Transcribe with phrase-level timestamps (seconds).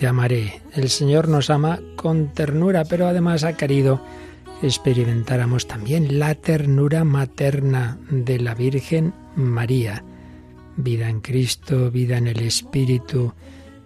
[0.00, 0.62] te amaré.
[0.72, 4.00] El Señor nos ama con ternura, pero además ha querido
[4.62, 10.02] experimentáramos también la ternura materna de la Virgen María.
[10.78, 13.34] Vida en Cristo, vida en el Espíritu,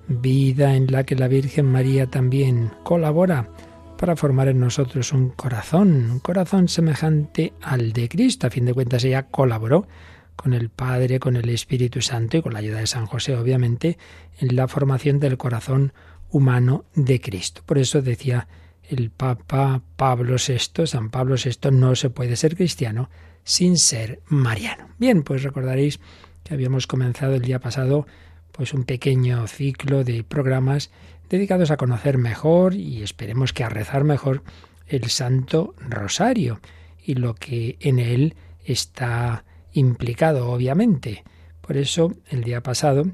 [0.07, 3.51] vida en la que la Virgen María también colabora
[3.99, 8.47] para formar en nosotros un corazón, un corazón semejante al de Cristo.
[8.47, 9.89] A fin de cuentas ella colaboró
[10.37, 13.99] con el Padre, con el Espíritu Santo y con la ayuda de San José, obviamente,
[14.39, 15.93] en la formación del corazón
[16.31, 17.63] humano de Cristo.
[17.65, 18.49] Por eso decía
[18.89, 23.09] el Papa Pablo VI, San Pablo VI, no se puede ser cristiano
[23.45, 24.89] sin ser mariano.
[24.99, 26.01] Bien, pues recordaréis
[26.43, 28.07] que habíamos comenzado el día pasado
[28.53, 30.91] pues un pequeño ciclo de programas
[31.29, 34.43] dedicados a conocer mejor y esperemos que a rezar mejor
[34.87, 36.61] el Santo Rosario
[37.03, 41.25] y lo que en él está implicado, obviamente.
[41.61, 43.05] Por eso, el día pasado,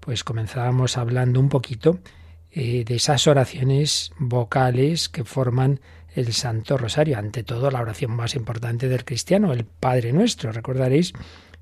[0.00, 1.98] pues comenzábamos hablando un poquito
[2.52, 5.80] eh, de esas oraciones vocales que forman
[6.14, 7.18] el Santo Rosario.
[7.18, 10.52] Ante todo, la oración más importante del cristiano, el Padre Nuestro.
[10.52, 11.12] Recordaréis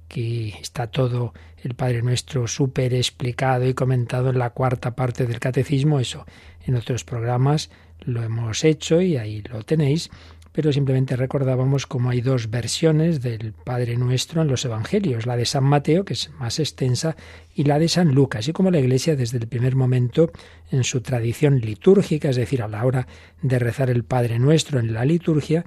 [0.08, 5.40] que está todo el Padre Nuestro súper explicado y comentado en la cuarta parte del
[5.40, 6.00] Catecismo.
[6.00, 6.24] Eso
[6.64, 7.70] en otros programas
[8.00, 10.10] lo hemos hecho y ahí lo tenéis
[10.58, 15.46] pero simplemente recordábamos cómo hay dos versiones del Padre Nuestro en los Evangelios, la de
[15.46, 17.14] San Mateo, que es más extensa,
[17.54, 20.32] y la de San Lucas, y como la Iglesia desde el primer momento
[20.72, 23.06] en su tradición litúrgica, es decir, a la hora
[23.40, 25.64] de rezar el Padre Nuestro en la liturgia,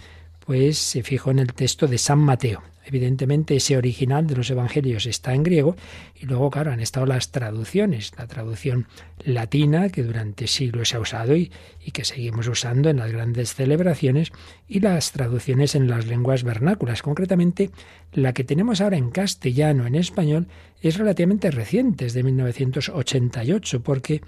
[0.52, 2.62] pues se fijó en el texto de San Mateo.
[2.84, 5.78] Evidentemente ese original de los evangelios está en griego
[6.14, 8.86] y luego, claro, han estado las traducciones, la traducción
[9.24, 11.54] latina que durante siglos se ha usado y,
[11.86, 14.34] y, que seguimos usando en las grandes celebraciones
[14.68, 17.02] y las traducciones en las lenguas vernáculas.
[17.02, 17.70] Concretamente,
[18.12, 20.48] la que tenemos ahora en castellano, en español,
[20.82, 24.20] es relativamente reciente, es de 1988, porque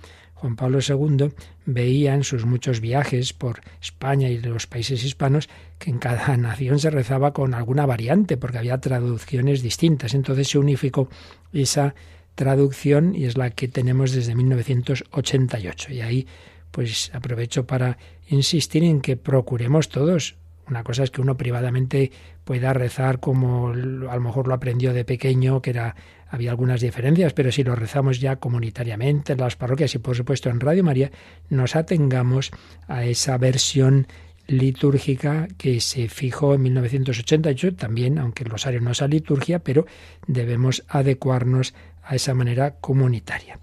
[0.43, 1.31] Juan Pablo II
[1.65, 5.47] veía en sus muchos viajes por España y los países hispanos
[5.79, 10.13] que en cada nación se rezaba con alguna variante, porque había traducciones distintas.
[10.13, 11.07] Entonces se unificó
[11.53, 11.95] esa
[12.35, 15.93] traducción y es la que tenemos desde 1988.
[15.93, 16.27] Y ahí
[16.71, 20.35] pues aprovecho para insistir en que procuremos todos
[20.69, 22.11] una cosa es que uno privadamente
[22.45, 25.95] pueda rezar como a lo mejor lo aprendió de pequeño, que era
[26.33, 30.49] había algunas diferencias, pero si lo rezamos ya comunitariamente en las parroquias y por supuesto
[30.49, 31.11] en Radio María,
[31.49, 32.49] nos atengamos
[32.87, 34.07] a esa versión
[34.47, 39.85] litúrgica que se fijó en 1988 también, aunque el rosario no es a liturgia, pero
[40.25, 43.59] debemos adecuarnos a esa manera comunitaria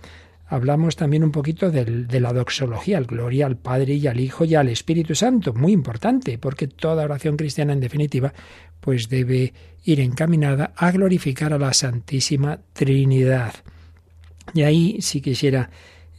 [0.51, 4.57] hablamos también un poquito de la doxología, el gloria al Padre y al Hijo y
[4.57, 8.35] al Espíritu Santo, muy importante, porque toda oración cristiana, en definitiva,
[8.81, 13.55] pues debe ir encaminada a glorificar a la Santísima Trinidad.
[14.53, 15.71] Y ahí sí quisiera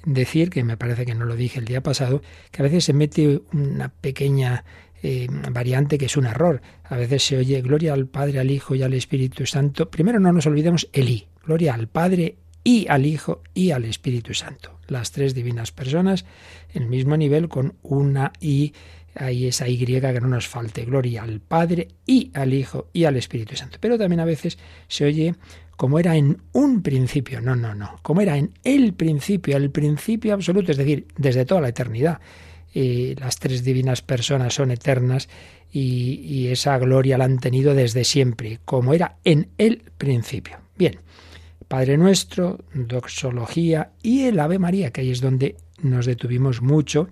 [0.05, 2.21] decir, que me parece que no lo dije el día pasado,
[2.51, 4.63] que a veces se mete una pequeña
[5.03, 6.61] eh, variante que es un error.
[6.85, 9.91] A veces se oye gloria al Padre, al Hijo y al Espíritu Santo.
[9.91, 14.33] Primero no nos olvidemos el I, gloria al Padre y al Hijo y al Espíritu
[14.33, 14.79] Santo.
[14.87, 16.25] Las tres divinas personas
[16.73, 18.73] en el mismo nivel con una y
[19.15, 20.85] ahí esa Y que no nos falte.
[20.85, 23.77] Gloria al Padre y al Hijo y al Espíritu Santo.
[23.79, 24.57] Pero también a veces
[24.87, 25.35] se oye
[25.75, 27.41] como era en un principio.
[27.41, 27.99] No, no, no.
[28.03, 32.19] Como era en el principio, el principio absoluto, es decir, desde toda la eternidad.
[32.73, 35.27] Y las tres divinas personas son eternas
[35.73, 40.57] y esa gloria la han tenido desde siempre, como era en el principio.
[40.77, 40.99] Bien.
[41.71, 47.07] Padre Nuestro, Doxología y el Ave María, que ahí es donde nos detuvimos mucho,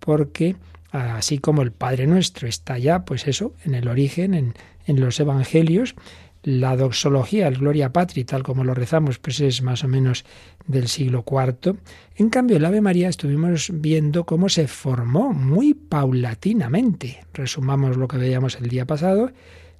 [0.00, 0.56] porque
[0.90, 4.54] así como el Padre Nuestro está ya, pues eso, en el origen, en,
[4.86, 5.94] en los Evangelios,
[6.42, 10.24] la doxología, el Gloria Patri, tal como lo rezamos, pues es más o menos
[10.66, 11.76] del siglo IV.
[12.16, 17.20] En cambio, el Ave María estuvimos viendo cómo se formó muy paulatinamente.
[17.32, 19.30] Resumamos lo que veíamos el día pasado.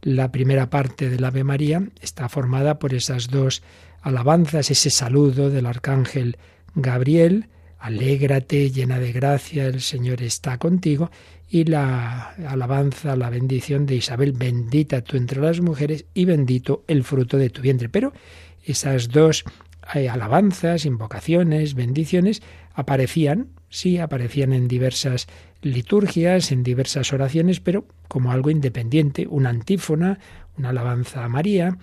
[0.03, 3.63] La primera parte del Ave María está formada por esas dos
[4.01, 6.39] alabanzas, ese saludo del arcángel
[6.75, 7.49] Gabriel,
[7.79, 11.11] alégrate, llena de gracia, el Señor está contigo,
[11.49, 17.03] y la alabanza, la bendición de Isabel, bendita tú entre las mujeres y bendito el
[17.03, 17.89] fruto de tu vientre.
[17.89, 18.13] Pero
[18.65, 19.45] esas dos
[19.95, 22.43] eh, alabanzas, invocaciones, bendiciones,
[22.75, 25.29] aparecían sí, aparecían en diversas
[25.63, 30.19] liturgias, en diversas oraciones, pero como algo independiente, una antífona,
[30.59, 31.79] una alabanza a María.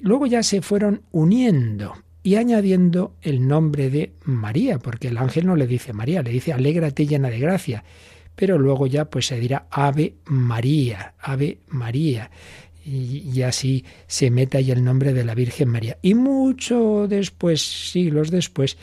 [0.00, 5.56] Luego ya se fueron uniendo y añadiendo el nombre de María, porque el ángel no
[5.56, 7.84] le dice María, le dice alégrate llena de gracia,
[8.34, 12.30] pero luego ya pues se dirá Ave María, Ave María.
[12.84, 15.98] Y, así se mete ahí el nombre de la Virgen María.
[16.02, 18.76] Y mucho después, siglos después,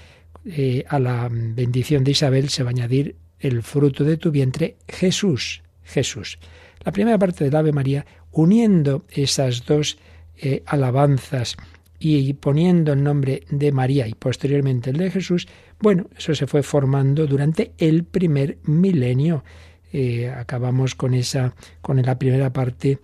[0.45, 4.77] eh, a la bendición de Isabel se va a añadir el fruto de tu vientre,
[4.87, 6.39] Jesús, Jesús.
[6.85, 9.97] La primera parte del Ave María, uniendo esas dos
[10.41, 11.57] eh, alabanzas
[11.99, 15.47] y poniendo el nombre de María y posteriormente el de Jesús,
[15.79, 19.43] bueno, eso se fue formando durante el primer milenio.
[19.91, 22.99] Eh, acabamos con esa, con la primera parte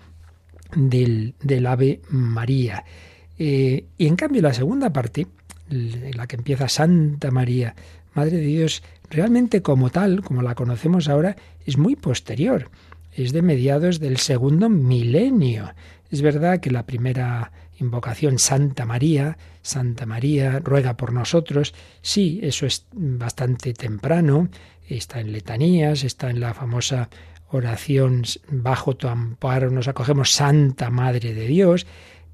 [0.76, 2.86] del, del Ave María.
[3.38, 5.28] Eh, y en cambio la segunda parte,
[5.70, 7.76] la que empieza Santa María,
[8.14, 11.36] Madre de Dios, realmente como tal, como la conocemos ahora,
[11.66, 12.70] es muy posterior.
[13.12, 15.74] Es de mediados del segundo milenio.
[16.16, 21.74] Es verdad que la primera invocación Santa María, Santa María, ruega por nosotros.
[22.02, 24.48] Sí, eso es bastante temprano,
[24.88, 27.10] está en letanías, está en la famosa
[27.50, 31.86] oración bajo tu amparo nos acogemos Santa Madre de Dios,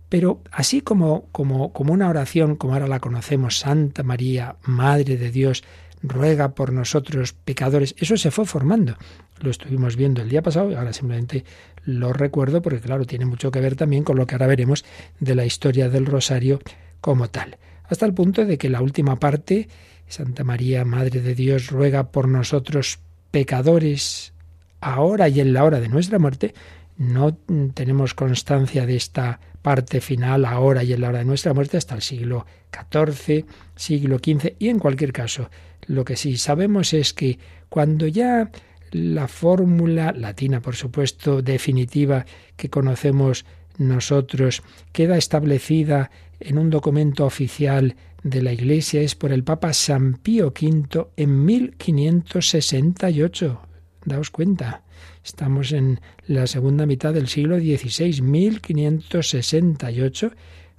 [0.08, 5.32] pero así como, como, como una oración, como ahora la conocemos, Santa María, Madre de
[5.32, 5.64] Dios,
[6.04, 8.98] ruega por nosotros pecadores, eso se fue formando.
[9.40, 11.44] Lo estuvimos viendo el día pasado y ahora simplemente
[11.86, 14.86] lo recuerdo porque claro, tiene mucho que ver también con lo que ahora veremos
[15.20, 16.60] de la historia del rosario
[17.00, 17.58] como tal.
[17.84, 19.68] Hasta el punto de que la última parte,
[20.08, 23.00] Santa María, Madre de Dios, ruega por nosotros
[23.32, 24.34] pecadores,
[24.80, 26.54] ahora y en la hora de nuestra muerte,
[26.98, 27.36] no
[27.74, 31.94] tenemos constancia de esta parte final ahora y en la hora de nuestra muerte hasta
[31.96, 35.50] el siglo XIV, siglo XV y en cualquier caso,
[35.88, 38.52] lo que sí sabemos es que cuando ya
[38.92, 42.26] la fórmula latina, por supuesto, definitiva
[42.56, 43.46] que conocemos
[43.78, 50.16] nosotros, queda establecida en un documento oficial de la Iglesia, es por el Papa San
[50.16, 53.62] Pío V en 1568.
[54.06, 54.82] Daos cuenta,
[55.24, 60.32] estamos en la segunda mitad del siglo XVI, 1568,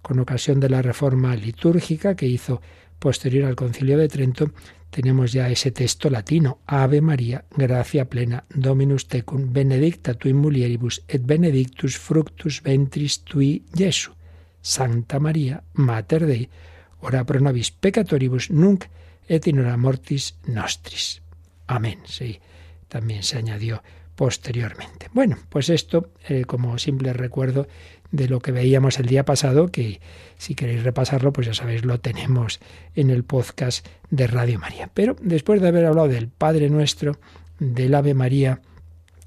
[0.02, 2.60] con ocasión de la reforma litúrgica que hizo
[2.98, 4.50] posterior al Concilio de Trento,
[4.90, 11.02] tenemos ya ese texto latino, Ave María, gracia plena, Dominus tecum, benedicta tu in mulieribus,
[11.08, 14.12] et benedictus fructus ventris tui, Jesu.
[14.60, 16.50] Santa María, Mater Dei,
[17.00, 18.84] ora pro nobis peccatoribus, nunc
[19.26, 21.22] et in hora mortis nostris.
[21.66, 21.98] Amén.
[22.04, 22.38] Sí,
[22.92, 23.82] también se añadió
[24.14, 25.08] posteriormente.
[25.14, 27.66] Bueno, pues esto, eh, como simple recuerdo
[28.10, 30.02] de lo que veíamos el día pasado, que
[30.36, 32.60] si queréis repasarlo, pues ya sabéis, lo tenemos
[32.94, 34.90] en el podcast de Radio María.
[34.92, 37.18] Pero después de haber hablado del Padre Nuestro,
[37.58, 38.60] del Ave María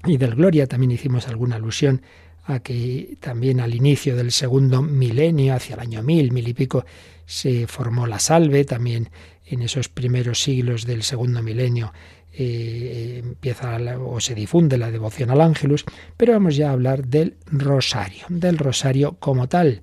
[0.04, 2.02] y del Gloria, también hicimos alguna alusión
[2.44, 6.84] a que también al inicio del segundo milenio, hacia el año mil, mil y pico,
[7.24, 9.10] se formó la salve, también
[9.44, 11.92] en esos primeros siglos del segundo milenio
[12.38, 15.84] eh, empieza o se difunde la devoción al ángelus,
[16.16, 19.80] pero vamos ya a hablar del rosario, del rosario como tal.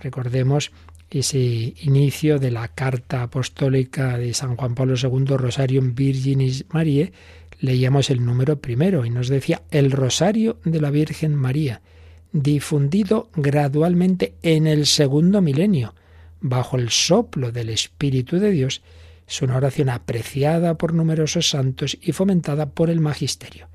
[0.00, 0.70] Recordemos
[1.10, 7.12] ese inicio de la carta apostólica de San Juan Pablo II, Rosarium Virginis Mariae,
[7.60, 11.80] leíamos el número primero y nos decía el rosario de la Virgen María,
[12.32, 15.94] difundido gradualmente en el segundo milenio,
[16.40, 18.82] bajo el soplo del Espíritu de Dios,
[19.28, 23.68] es una oración apreciada por numerosos santos y fomentada por el magisterio.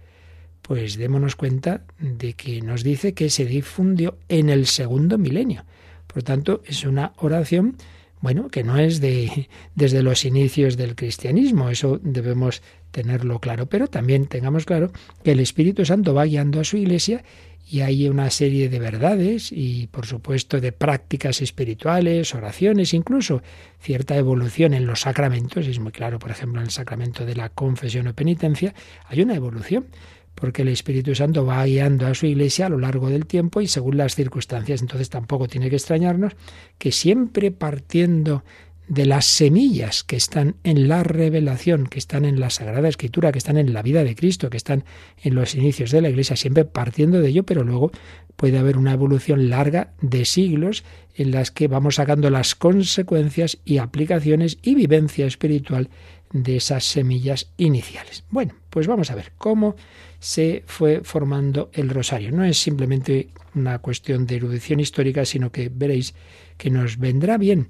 [0.63, 5.65] Pues démonos cuenta de que nos dice que se difundió en el segundo milenio.
[6.07, 7.77] Por tanto, es una oración,
[8.19, 13.87] bueno, que no es de desde los inicios del cristianismo, eso debemos tenerlo claro, pero
[13.87, 14.91] también tengamos claro
[15.23, 17.23] que el Espíritu Santo va guiando a su iglesia
[17.65, 23.41] y hay una serie de verdades y por supuesto de prácticas espirituales, oraciones, incluso
[23.79, 25.67] cierta evolución en los sacramentos.
[25.67, 28.73] Es muy claro, por ejemplo, en el sacramento de la confesión o penitencia
[29.07, 29.87] hay una evolución
[30.35, 33.67] porque el Espíritu Santo va guiando a su iglesia a lo largo del tiempo y
[33.67, 34.81] según las circunstancias.
[34.81, 36.33] Entonces tampoco tiene que extrañarnos
[36.77, 38.43] que siempre partiendo
[38.87, 43.37] de las semillas que están en la revelación, que están en la Sagrada Escritura, que
[43.37, 44.83] están en la vida de Cristo, que están
[45.21, 47.91] en los inicios de la Iglesia, siempre partiendo de ello, pero luego
[48.35, 50.83] puede haber una evolución larga de siglos
[51.15, 55.89] en las que vamos sacando las consecuencias y aplicaciones y vivencia espiritual
[56.31, 58.23] de esas semillas iniciales.
[58.29, 59.75] Bueno, pues vamos a ver cómo
[60.19, 62.31] se fue formando el rosario.
[62.31, 66.15] No es simplemente una cuestión de erudición histórica, sino que veréis
[66.57, 67.67] que nos vendrá bien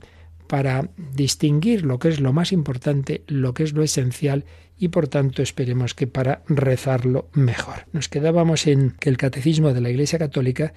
[0.48, 4.46] para distinguir lo que es lo más importante, lo que es lo esencial
[4.78, 7.86] y por tanto esperemos que para rezarlo mejor.
[7.92, 10.74] Nos quedábamos en que el Catecismo de la Iglesia Católica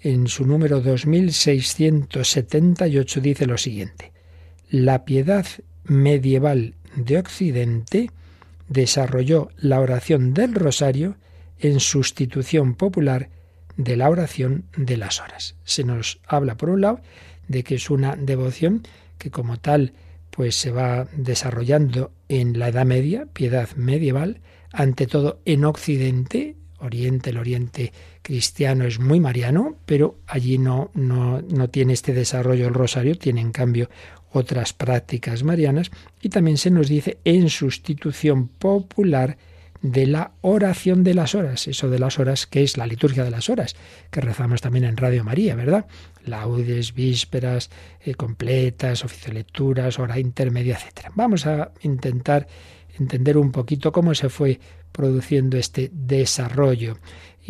[0.00, 4.12] en su número 2678 dice lo siguiente.
[4.70, 5.46] La piedad
[5.84, 8.10] medieval de Occidente
[8.68, 11.16] desarrolló la oración del rosario
[11.58, 13.28] en sustitución popular
[13.76, 15.56] de la oración de las horas.
[15.64, 17.00] Se nos habla, por un lado,
[17.48, 18.82] de que es una devoción
[19.20, 19.92] que como tal
[20.30, 24.40] pues se va desarrollando en la Edad Media, piedad medieval,
[24.72, 31.42] ante todo en Occidente, Oriente, el Oriente cristiano es muy mariano, pero allí no, no,
[31.42, 33.90] no tiene este desarrollo el rosario, tiene en cambio
[34.32, 35.90] otras prácticas marianas,
[36.22, 39.36] y también se nos dice en sustitución popular
[39.82, 43.30] de la oración de las horas, eso de las horas que es la liturgia de
[43.30, 43.76] las horas,
[44.10, 45.86] que rezamos también en Radio María, ¿verdad?
[46.24, 47.70] Laudes, vísperas
[48.00, 51.10] eh, completas, oficio lecturas, hora intermedia, etc.
[51.14, 52.46] Vamos a intentar
[52.98, 54.60] entender un poquito cómo se fue
[54.92, 56.98] produciendo este desarrollo.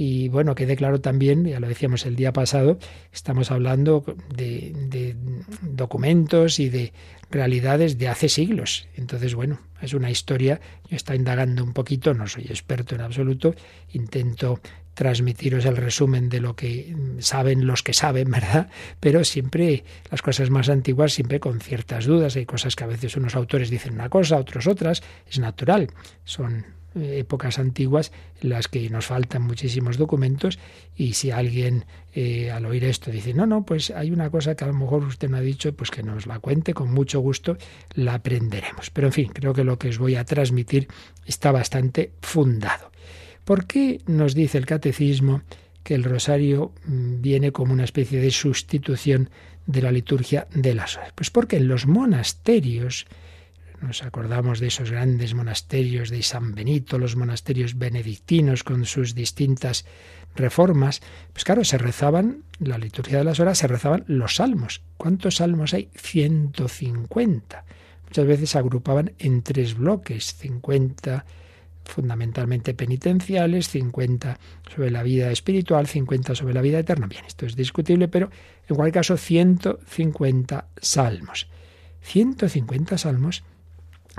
[0.03, 2.79] Y bueno, quede claro también, ya lo decíamos el día pasado,
[3.13, 4.03] estamos hablando
[4.35, 5.15] de,
[5.61, 6.95] documentos y de
[7.31, 8.89] realidades de hace siglos.
[8.97, 13.55] Entonces, bueno, es una historia, yo estoy indagando un poquito, no soy experto en absoluto,
[13.93, 14.61] intento
[14.95, 18.71] transmitiros el resumen de lo que saben los que saben, ¿verdad?
[19.01, 23.19] Pero siempre las cosas más antiguas, siempre con ciertas dudas, hay cosas que a veces
[23.19, 25.89] unos autores dicen una cosa, otros otras, es natural,
[26.25, 30.59] son épocas antiguas en las que nos faltan muchísimos documentos
[30.97, 34.65] y si alguien eh, al oír esto dice, no, no, pues hay una cosa que
[34.65, 37.57] a lo mejor usted no ha dicho, pues que nos la cuente, con mucho gusto
[37.95, 38.91] la aprenderemos.
[38.91, 40.89] Pero en fin, creo que lo que os voy a transmitir
[41.27, 42.91] está bastante fundado.
[43.45, 45.43] ¿Por qué nos dice el catecismo
[45.83, 49.31] que el rosario mm, viene como una especie de sustitución
[49.67, 51.13] de la liturgia de las horas?
[51.15, 53.07] Pues porque en los monasterios,
[53.81, 59.87] nos acordamos de esos grandes monasterios de San Benito, los monasterios benedictinos con sus distintas
[60.35, 61.01] reformas.
[61.33, 64.83] Pues claro, se rezaban, la liturgia de las horas, se rezaban los salmos.
[64.97, 65.89] ¿Cuántos salmos hay?
[65.95, 67.65] 150.
[68.05, 71.25] Muchas veces se agrupaban en tres bloques, 50
[71.85, 74.39] fundamentalmente penitenciales, 50
[74.73, 77.07] sobre la vida espiritual, 50 sobre la vida eterna.
[77.07, 78.31] Bien, esto es discutible, pero
[78.69, 81.49] en cualquier caso 150 salmos.
[82.03, 83.45] 150 salmos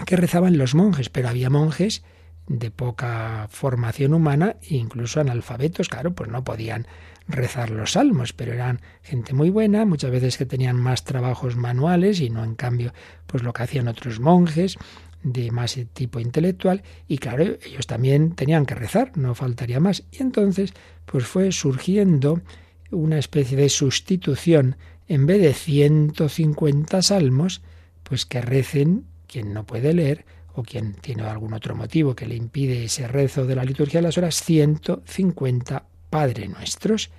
[0.05, 2.03] que rezaban los monjes, pero había monjes
[2.48, 6.88] de poca formación humana e incluso analfabetos, claro, pues no podían
[7.27, 12.19] rezar los salmos, pero eran gente muy buena, muchas veces que tenían más trabajos manuales
[12.19, 12.93] y no en cambio
[13.25, 14.77] pues lo que hacían otros monjes
[15.24, 20.03] de más tipo intelectual y claro, ellos también tenían que rezar, no faltaría más.
[20.12, 20.74] Y entonces
[21.05, 22.41] pues fue surgiendo
[22.89, 27.62] una especie de sustitución en vez de 150 salmos,
[28.03, 32.35] pues que recen quien no puede leer o quien tiene algún otro motivo que le
[32.35, 37.09] impide ese rezo de la liturgia de las horas, 150 Padre Nuestros.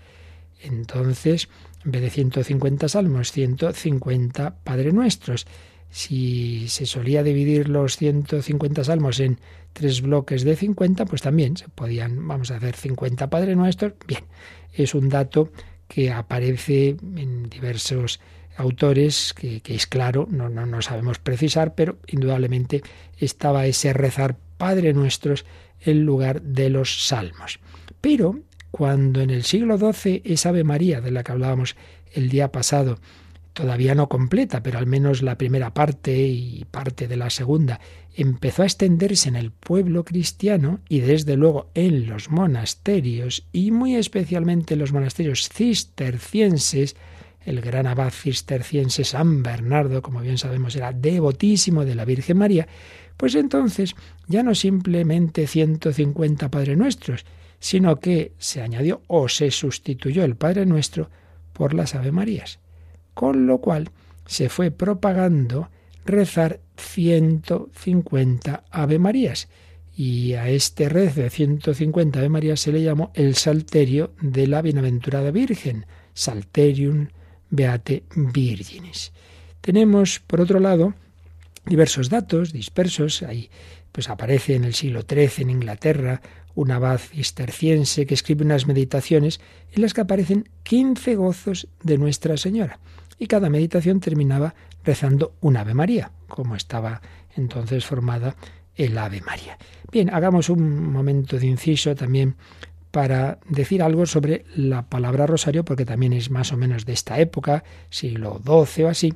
[0.61, 1.49] Entonces,
[1.85, 5.47] en vez de 150 salmos, 150 Padre Nuestros.
[5.91, 9.39] Si se solía dividir los 150 salmos en
[9.73, 13.95] tres bloques de 50, pues también se podían, vamos a hacer 50 Padre Nuestros.
[14.07, 14.25] Bien,
[14.73, 15.51] es un dato
[15.89, 18.21] que aparece en diversos
[18.57, 22.83] autores que, es claro, no, no, no sabemos precisar, pero indudablemente
[23.19, 25.45] estaba ese rezar Padre Nuestros
[25.81, 27.59] en lugar de los salmos.
[28.01, 28.41] Pero
[28.71, 31.77] cuando en el siglo XII esa Ave María de la que hablábamos
[32.13, 32.99] el día pasado,
[33.53, 37.81] todavía no completa, pero al menos la primera parte y parte de la segunda,
[38.15, 43.97] empezó a extenderse en el pueblo cristiano y desde luego en los monasterios y muy
[43.97, 46.97] especialmente en los monasterios cistercienses,
[47.45, 52.69] el gran abad cisterciense San Bernardo, como bien sabemos, era devotísimo de la Virgen María,
[53.17, 53.95] pues entonces
[54.27, 57.25] ya no simplemente 150 Padre Nuestros,
[57.59, 61.11] sino que se añadió o se sustituyó el Padre Nuestro
[61.53, 62.59] por las Ave Marías.
[63.15, 63.91] Con lo cual
[64.27, 65.69] se fue propagando
[66.05, 69.49] rezar 150 Ave Marías.
[69.95, 74.63] Y a este rezo de 150 Ave Marías se le llamó el Salterio de la
[74.63, 77.09] Bienaventurada Virgen, Salterium
[77.53, 79.13] Beate Virginis.
[79.61, 80.95] Tenemos, por otro lado,
[81.67, 83.23] diversos datos dispersos.
[83.23, 83.51] Ahí
[83.93, 86.23] pues aparece en el siglo XIII en Inglaterra
[86.55, 89.41] un abad cisterciense que escribe unas meditaciones
[89.71, 92.81] en las que aparecen 15 gozos de Nuestra Señora.
[93.19, 97.03] Y cada meditación terminaba rezando un Ave María, como estaba
[97.37, 98.35] entonces formada
[98.75, 99.59] el Ave María.
[99.91, 102.37] Bien, hagamos un momento de inciso también
[102.93, 107.19] para decir algo sobre la palabra rosario, porque también es más o menos de esta
[107.19, 109.15] época, siglo XII o así.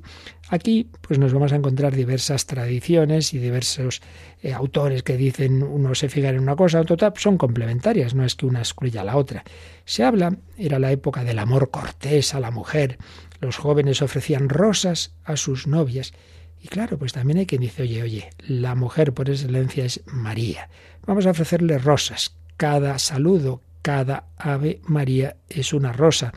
[0.49, 4.01] Aquí pues nos vamos a encontrar diversas tradiciones y diversos
[4.43, 8.25] eh, autores que dicen uno se fija en una cosa, otro tal, son complementarias, no
[8.25, 9.45] es que una excluya a la otra.
[9.85, 12.97] Se habla, era la época del amor cortés a la mujer,
[13.41, 16.15] los jóvenes ofrecían rosas a sus novias.
[16.63, 20.71] Y claro, pues también hay quien dice, oye, oye, la mujer por excelencia es María.
[21.05, 22.36] Vamos a ofrecerle rosas.
[22.57, 26.33] Cada saludo, cada Ave María es una rosa.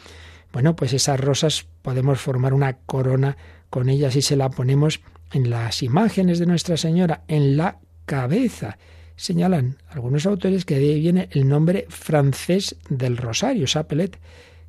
[0.51, 3.37] Bueno, pues esas rosas podemos formar una corona
[3.69, 4.99] con ellas y se la ponemos
[5.31, 8.77] en las imágenes de Nuestra Señora, en la cabeza.
[9.15, 14.17] Señalan algunos autores que de ahí viene el nombre francés del rosario, chapelet,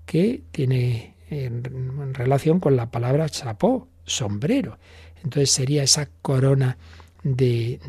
[0.05, 4.79] que tiene en, relación con la palabra chapeau, sombrero.
[5.23, 6.77] Entonces sería esa corona
[7.23, 7.81] de,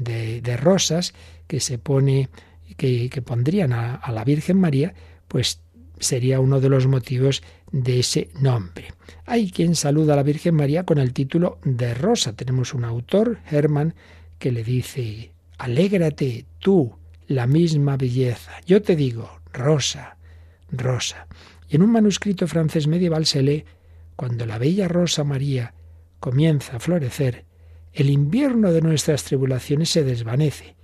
[0.43, 1.13] de rosas
[1.47, 2.29] que se pone
[2.75, 4.93] que, pondrían a, la Virgen María,
[5.27, 5.61] pues
[5.99, 8.93] sería uno de los motivos de ese nombre.
[9.25, 12.33] Hay quien saluda a la Virgen María con el título de Rosa.
[12.33, 13.93] Tenemos un autor, Hermann,
[14.39, 16.95] que le dice, Alégrate tú,
[17.27, 18.51] la misma belleza.
[18.65, 20.17] Yo te digo, Rosa,
[20.71, 21.27] Rosa.
[21.69, 23.65] Y en un manuscrito francés medieval se lee,
[24.15, 25.73] cuando la bella Rosa María
[26.19, 27.45] comienza a florecer,
[27.93, 30.75] el invierno de nuestras tribulaciones se desvanece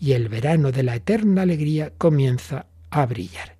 [0.00, 3.56] y el verano de la eterna alegría comienza a brillar.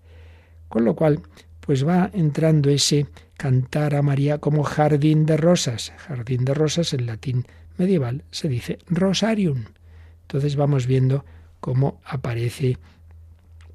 [0.68, 1.20] Con lo cual,
[1.60, 3.06] pues va entrando ese
[3.36, 5.92] cantar a María como jardín de rosas.
[5.98, 9.66] Jardín de rosas en latín medieval se dice rosarium.
[10.22, 11.24] Entonces vamos viendo
[11.60, 12.78] cómo aparece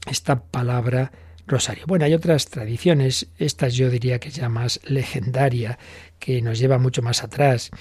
[0.07, 1.11] esta palabra
[1.47, 1.85] rosario.
[1.87, 5.77] Bueno, hay otras tradiciones, esta yo diría que ya más legendaria,
[6.19, 7.71] que nos lleva mucho más atrás,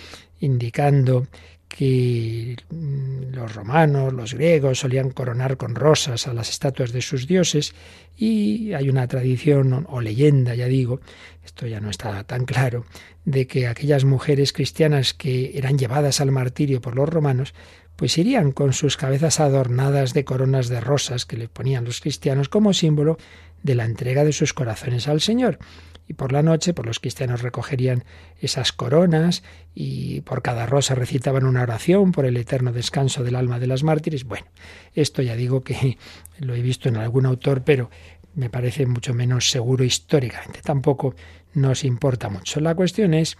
[0.41, 1.27] indicando
[1.75, 7.27] que mm, los romanos, los griegos solían coronar con rosas a las estatuas de sus
[7.27, 7.75] dioses
[8.17, 11.01] y hay una tradición o leyenda, ya digo,
[11.45, 12.85] esto ya no está tan claro,
[13.25, 17.55] de que aquellas mujeres cristianas que eran llevadas al martirio por los romanos,
[17.97, 22.49] pues irían con sus cabezas adornadas de coronas de rosas que le ponían los cristianos
[22.49, 23.19] como símbolo
[23.65, 25.59] de la entrega de sus corazones al Señor
[26.07, 28.05] y por la noche pues los cristianos recogerían
[28.41, 29.43] esas coronas
[29.75, 33.83] y por cada rosa recitaban una oración por el eterno descanso del alma de las
[33.83, 34.25] mártires.
[34.25, 34.47] Bueno,
[34.95, 35.99] esto ya digo que
[36.39, 37.91] lo he visto en algún autor, pero
[38.35, 40.61] me parece mucho menos seguro históricamente.
[40.63, 41.15] Tampoco
[41.55, 42.61] nos importa mucho.
[42.61, 43.37] La cuestión es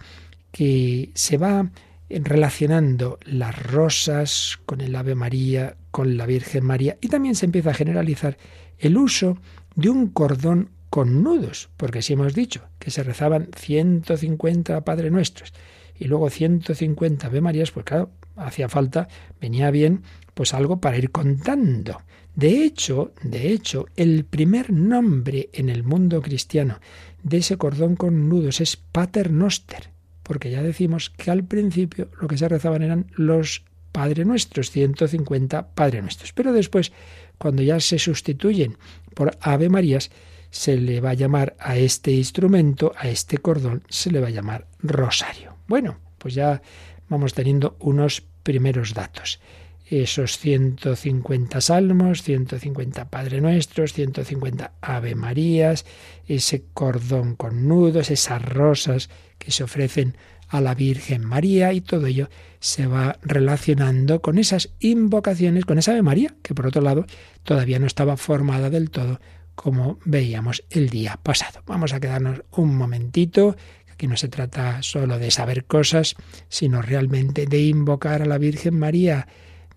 [0.51, 1.69] que se va
[2.09, 7.71] relacionando las rosas con el Ave María, con la Virgen María, y también se empieza
[7.71, 8.37] a generalizar
[8.77, 9.37] el uso
[9.75, 15.51] de un cordón con nudos, porque si hemos dicho que se rezaban 150 Padre Nuestros
[15.99, 19.09] y luego 150 Ave Marías, pues claro, hacía falta,
[19.41, 20.03] venía bien,
[20.33, 22.01] pues algo para ir contando.
[22.33, 26.79] De hecho, de hecho, el primer nombre en el mundo cristiano
[27.23, 29.89] de ese cordón con nudos es Pater Noster,
[30.23, 35.73] porque ya decimos que al principio lo que se rezaban eran los Padre Nuestros, 150
[35.75, 36.93] Padre Nuestros, pero después,
[37.37, 38.77] cuando ya se sustituyen
[39.13, 40.09] por Ave Marías,
[40.55, 44.31] se le va a llamar a este instrumento, a este cordón, se le va a
[44.31, 45.57] llamar rosario.
[45.67, 46.61] Bueno, pues ya
[47.09, 49.41] vamos teniendo unos primeros datos.
[49.85, 55.85] Esos 150 salmos, 150 Padre Nuestros, 150 Ave Marías,
[56.25, 60.15] ese cordón con nudos, esas rosas que se ofrecen
[60.47, 62.29] a la Virgen María y todo ello
[62.61, 67.05] se va relacionando con esas invocaciones, con esa Ave María, que por otro lado
[67.43, 69.19] todavía no estaba formada del todo
[69.55, 71.61] como veíamos el día pasado.
[71.65, 73.55] Vamos a quedarnos un momentito.
[73.91, 76.15] Aquí no se trata solo de saber cosas,
[76.49, 79.27] sino realmente de invocar a la Virgen María,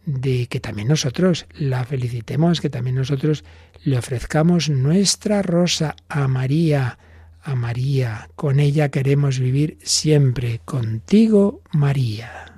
[0.05, 3.45] de que también nosotros la felicitemos, que también nosotros
[3.85, 6.99] le ofrezcamos nuestra rosa a María,
[7.43, 8.29] a María.
[8.35, 10.61] Con ella queremos vivir siempre.
[10.65, 12.58] Contigo, María.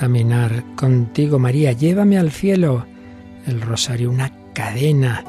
[0.00, 1.72] caminar contigo, María.
[1.72, 2.86] Llévame al cielo.
[3.46, 5.22] El rosario, una cadena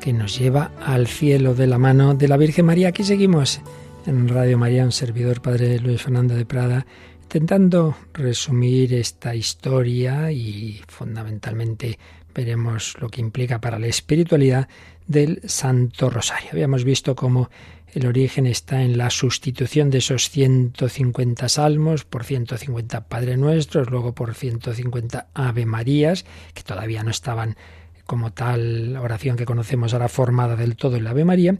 [0.00, 2.88] que nos lleva al cielo de la mano de la Virgen María.
[2.88, 3.60] Aquí seguimos
[4.06, 6.84] en Radio María, un servidor Padre Luis Fernando de Prada,
[7.22, 11.96] intentando resumir esta historia y fundamentalmente
[12.34, 14.66] veremos lo que implica para la espiritualidad
[15.06, 16.48] del Santo Rosario.
[16.50, 17.50] Habíamos visto cómo
[17.94, 24.14] el origen está en la sustitución de esos 150 salmos por 150 Padre Nuestros, luego
[24.14, 26.24] por 150 Ave Marías,
[26.54, 27.56] que todavía no estaban
[28.04, 31.56] como tal oración que conocemos ahora formada del todo en la Ave María.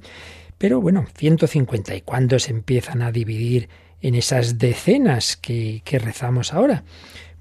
[0.58, 1.94] Pero bueno, 150.
[1.94, 3.68] ¿Y cuándo se empiezan a dividir
[4.00, 6.84] en esas decenas que, que rezamos ahora?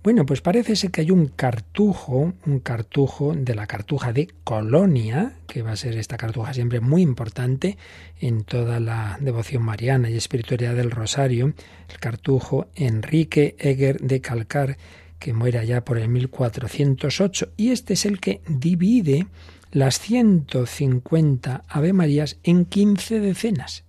[0.04, 5.34] Bueno, pues parece ser que hay un cartujo, un cartujo de la cartuja de Colonia,
[5.48, 7.78] que va a ser esta cartuja siempre muy importante
[8.22, 11.54] en toda la devoción mariana y espiritualidad del Rosario,
[11.90, 14.78] el cartujo Enrique Eger de Calcar,
[15.20, 19.28] que muere allá por el 1408, y este es el que divide
[19.72, 23.84] las 150 Ave Marías en 15 decenas,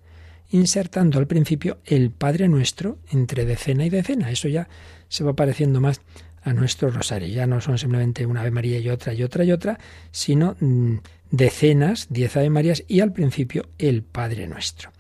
[0.51, 4.31] insertando al principio el Padre Nuestro entre decena y decena.
[4.31, 4.69] Eso ya
[5.09, 6.01] se va pareciendo más
[6.43, 7.29] a nuestro rosario.
[7.29, 9.79] Ya no son simplemente una Ave María y otra y otra y otra,
[10.11, 10.97] sino mm,
[11.31, 14.91] decenas, diez Ave Marías y al principio el Padre Nuestro.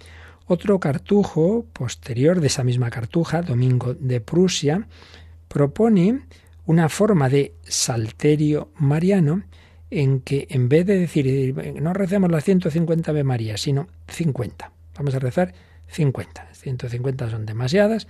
[0.47, 4.89] Otro cartujo posterior de esa misma cartuja, Domingo de Prusia,
[5.47, 6.23] propone
[6.65, 9.45] una forma de salterio mariano
[9.91, 14.73] en que en vez de decir no recemos las 150 Ave Marías, sino 50.
[14.97, 15.55] Vamos a rezar
[15.89, 16.49] 50.
[16.53, 18.07] 150 son demasiadas,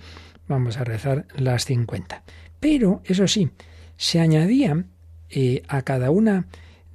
[0.49, 2.23] vamos a rezar las 50.
[2.59, 3.51] Pero, eso sí,
[3.95, 4.83] se añadía
[5.29, 6.47] eh, a cada una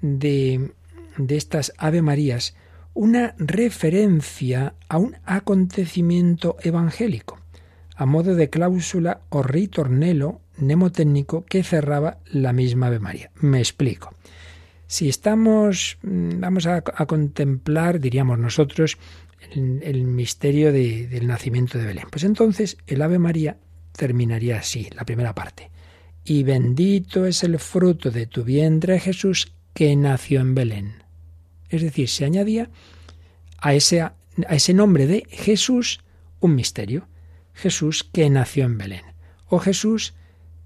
[0.03, 0.73] de,
[1.17, 2.55] de estas Ave Marías
[2.93, 7.39] una referencia a un acontecimiento evangélico,
[7.97, 13.31] a modo de cláusula o ritornelo mnemotécnico que cerraba la misma Ave María.
[13.41, 14.15] Me explico.
[14.87, 18.99] Si estamos, mm, vamos a, contemplar, diríamos nosotros,
[19.53, 22.07] el, misterio del nacimiento de Belén.
[22.11, 23.59] Pues entonces el Ave María
[23.93, 25.71] terminaría así, la primera parte.
[26.25, 31.03] Y bendito es el fruto de tu vientre, Jesús, que nació en Belén.
[31.69, 32.71] Es decir, se añadía
[33.59, 34.15] a ese, a
[34.49, 36.01] ese nombre de Jesús
[36.41, 37.09] un misterio.
[37.53, 39.05] Jesús que nació en Belén.
[39.49, 40.15] O Jesús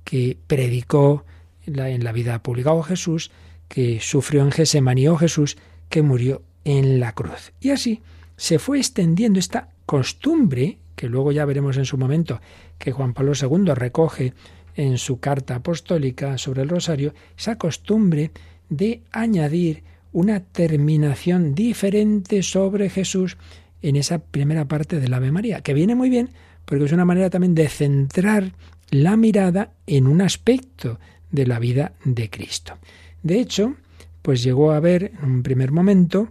[0.04, 1.24] que predicó
[1.66, 2.72] en la vida pública.
[2.72, 3.30] O Jesús
[3.68, 5.08] que sufrió en Gesemaní.
[5.08, 5.56] O Jesús
[5.88, 7.52] que murió en la cruz.
[7.60, 8.02] Y así
[8.38, 12.40] se fue extendiendo esta costumbre, que luego ya veremos en su momento,
[12.78, 14.32] que Juan Pablo II recoge
[14.76, 18.30] en su carta apostólica sobre el rosario, esa costumbre
[18.70, 23.36] de añadir una terminación diferente sobre Jesús
[23.82, 26.30] en esa primera parte del Ave María, que viene muy bien
[26.64, 28.52] porque es una manera también de centrar
[28.90, 32.74] la mirada en un aspecto de la vida de Cristo.
[33.22, 33.74] De hecho,
[34.22, 36.28] pues llegó a haber en un primer momento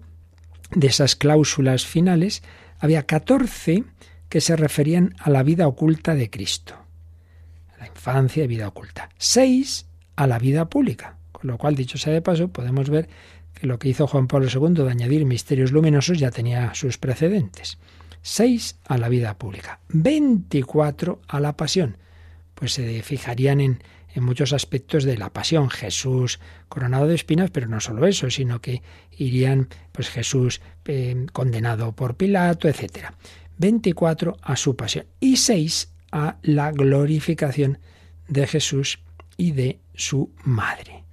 [0.72, 2.44] de esas cláusulas finales,
[2.80, 3.84] había 14
[4.30, 6.76] que se referían a la vida oculta de Cristo.
[7.80, 9.10] La infancia y vida oculta.
[9.18, 11.18] Seis a la vida pública.
[11.32, 13.08] Con lo cual, dicho sea de paso, podemos ver
[13.54, 17.78] que lo que hizo Juan Pablo II de añadir misterios luminosos ya tenía sus precedentes.
[18.22, 19.80] Seis a la vida pública.
[19.90, 21.98] Veinticuatro a la pasión.
[22.56, 23.84] Pues se fijarían en
[24.18, 25.70] en muchos aspectos de la pasión.
[25.70, 31.94] Jesús coronado de espinas, pero no solo eso, sino que irían pues Jesús eh, condenado
[31.94, 33.14] por Pilato, etc.
[33.58, 37.80] 24 a su pasión y 6 a la glorificación
[38.28, 39.00] de Jesús
[39.38, 41.04] y de su madre.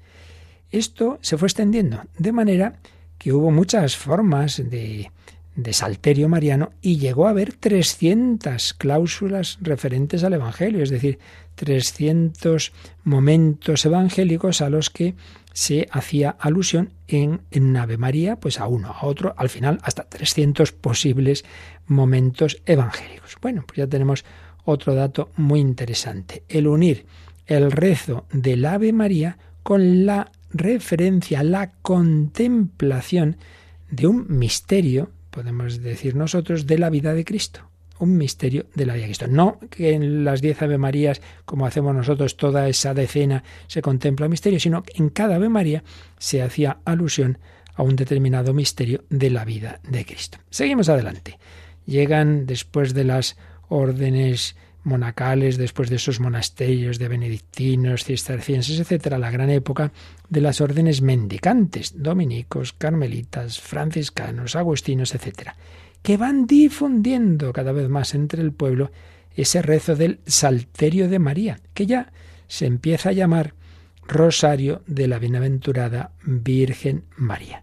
[0.71, 2.81] Esto se fue extendiendo de manera
[3.19, 5.11] que hubo muchas formas de,
[5.57, 11.19] de salterio mariano y llegó a haber 300 cláusulas referentes al Evangelio, es decir,
[11.55, 12.73] 300
[13.05, 15.15] momentos evangélicos a los que
[15.53, 20.05] se hacía alusión en, en Ave María, pues a uno, a otro, al final hasta
[20.05, 21.45] 300 posibles
[21.87, 23.37] momentos evangélicos.
[23.41, 24.25] Bueno, pues ya tenemos
[24.65, 27.07] otro dato muy interesante, el unir
[27.47, 33.37] el rezo del Ave María con la referencia, la contemplación
[33.91, 37.69] de un misterio, podemos decir nosotros, de la vida de Cristo
[37.99, 39.29] un misterio de la vida de Cristo.
[39.29, 44.29] No que en las diez Ave Marías, como hacemos nosotros, toda esa decena se contempla
[44.29, 45.85] misterio, sino que en cada Ave María
[46.19, 47.39] se hacía alusión
[47.75, 50.39] a un determinado misterio de la vida de Cristo.
[50.51, 51.39] Seguimos adelante.
[51.87, 53.37] Llegan después de las
[53.69, 59.93] órdenes monacales, después de esos monasterios de benedictinos, cistercienses, etcétera, la gran época
[60.29, 65.57] de las órdenes mendicantes, dominicos, carmelitas, franciscanos, agustinos, etcétera
[66.05, 68.93] que van difundiendo cada vez más entre el pueblo
[69.35, 72.13] ese rezo del Salterio de María, que ya
[72.47, 73.55] se empieza a llamar
[74.07, 77.63] Rosario de la Bienaventurada Virgen María.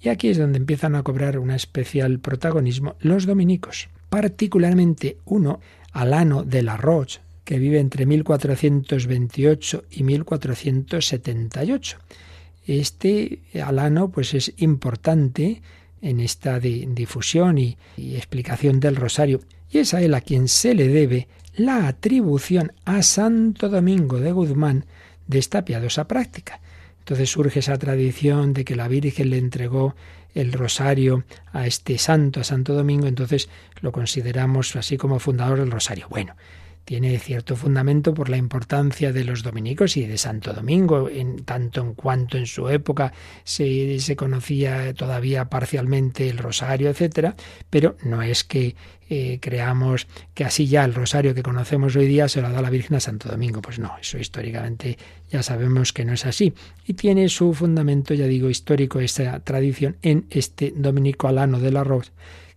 [0.00, 5.60] Y aquí es donde empiezan a cobrar un especial protagonismo los dominicos, particularmente uno,
[5.94, 11.98] Alano de la Roche, que vive entre 1428 y 1478.
[12.66, 15.62] Este Alano pues es importante
[16.02, 20.74] en esta difusión y, y explicación del rosario, y es a él a quien se
[20.74, 24.84] le debe la atribución a Santo Domingo de Guzmán
[25.26, 26.60] de esta piadosa práctica.
[27.04, 29.94] Entonces surge esa tradición de que la Virgen le entregó
[30.34, 33.50] el rosario a este santo, a Santo Domingo, entonces
[33.82, 36.06] lo consideramos así como fundador del rosario.
[36.08, 36.34] Bueno,
[36.84, 41.80] tiene cierto fundamento por la importancia de los dominicos y de Santo Domingo, en tanto
[41.80, 47.36] en cuanto en su época se, conocía todavía parcialmente el rosario, etcétera,
[47.70, 48.76] pero no es que
[49.08, 52.70] eh, creamos que así ya el rosario que conocemos hoy día se lo da la
[52.70, 53.60] Virgen a Santo Domingo.
[53.60, 54.98] Pues no, eso históricamente
[55.30, 56.54] ya sabemos que no es así.
[56.86, 62.12] Y tiene su fundamento, ya digo, histórico esta tradición en este dominico alano del arroz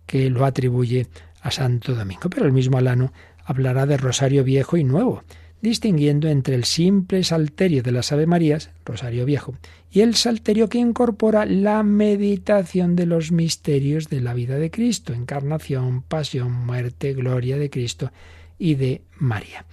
[0.06, 1.06] que lo atribuye
[1.42, 2.30] a Santo Domingo.
[2.30, 3.12] Pero el mismo alano
[3.48, 5.24] hablará de rosario viejo y nuevo,
[5.62, 9.54] distinguiendo entre el simple salterio de las Ave Marías, rosario viejo,
[9.90, 15.14] y el salterio que incorpora la meditación de los misterios de la vida de Cristo,
[15.14, 18.12] encarnación, pasión, muerte, gloria de Cristo
[18.58, 19.64] y de María.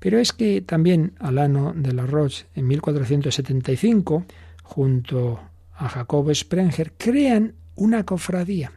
[0.00, 4.24] Pero es que también Alano de la Roche, en 1475,
[4.64, 5.40] junto
[5.76, 8.72] a Jacobo Sprenger, crean una cofradía,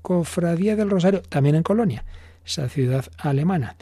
[0.00, 2.04] cofradía del Rosario, también en Colonia,
[2.44, 3.76] esa ciudad alemana.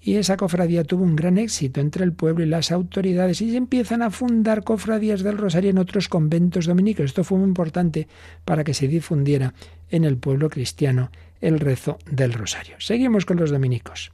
[0.00, 3.56] Y esa cofradía tuvo un gran éxito entre el pueblo y las autoridades y se
[3.56, 7.06] empiezan a fundar cofradías del Rosario en otros conventos dominicos.
[7.06, 8.06] Esto fue muy importante
[8.44, 9.54] para que se difundiera
[9.90, 12.76] en el pueblo cristiano el rezo del Rosario.
[12.80, 14.12] Seguimos con los dominicos.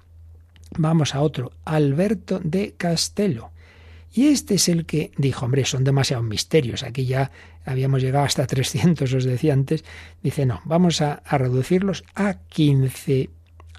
[0.79, 3.51] Vamos a otro, Alberto de Castelo.
[4.13, 6.85] Y este es el que dijo, hombre, son demasiados misterios.
[6.85, 7.33] Aquí ya
[7.65, 9.85] habíamos llegado hasta 300, os decía antes.
[10.23, 13.31] Dice, no, vamos a, a reducirlos a 15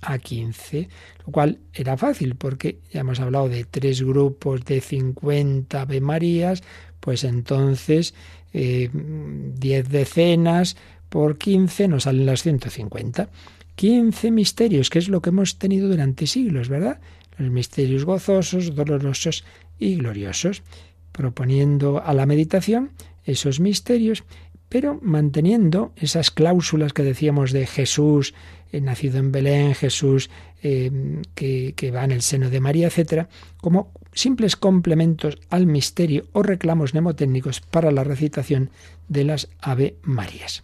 [0.02, 0.90] a 15,
[1.26, 6.64] lo cual era fácil porque ya hemos hablado de tres grupos de 50 Ave Marías,
[7.00, 8.14] pues entonces
[8.54, 10.76] eh, 10 decenas
[11.10, 13.30] por 15 nos salen las 150.
[13.76, 17.00] 15 misterios, que es lo que hemos tenido durante siglos, ¿verdad?
[17.38, 19.44] Los misterios gozosos, dolorosos
[19.80, 20.64] y gloriosos,
[21.12, 22.92] proponiendo a la meditación
[23.24, 24.24] esos misterios,
[24.72, 28.34] pero manteniendo esas cláusulas que decíamos de Jesús,
[28.72, 30.30] nacido en Belén, Jesús
[30.64, 30.90] eh,
[31.36, 33.28] que, que, va en el seno de María, etcétera,
[33.60, 38.70] como simples complementos al misterio o reclamos mnemotécnicos para la recitación
[39.10, 40.64] de las Ave Marías.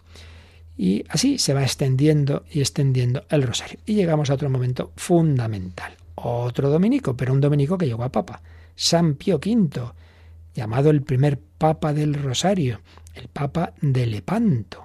[0.78, 3.78] Y así se va extendiendo y extendiendo el rosario.
[3.84, 5.92] Y llegamos a otro momento fundamental.
[6.14, 8.40] Otro dominico, pero un dominico que llegó a papa,
[8.74, 9.92] San Pío V,
[10.54, 12.80] llamado el primer papa del rosario,
[13.18, 14.84] el papa de Lepanto.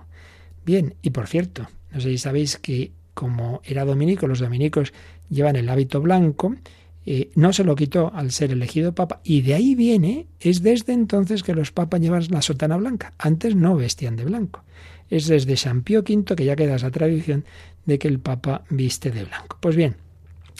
[0.65, 4.93] Bien, y por cierto, no sé si sabéis que como era dominico, los dominicos
[5.30, 6.56] llevan el hábito blanco,
[7.06, 10.93] eh, no se lo quitó al ser elegido papa, y de ahí viene, es desde
[10.93, 13.13] entonces que los papas llevan la sotana blanca.
[13.17, 14.63] Antes no vestían de blanco.
[15.10, 17.46] Es desde San Pío V que ya queda esa tradición
[17.86, 19.58] de que el papa viste de blanco.
[19.60, 19.98] Pues bien,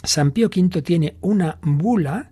[0.04, 2.30] San Pío V tiene una bula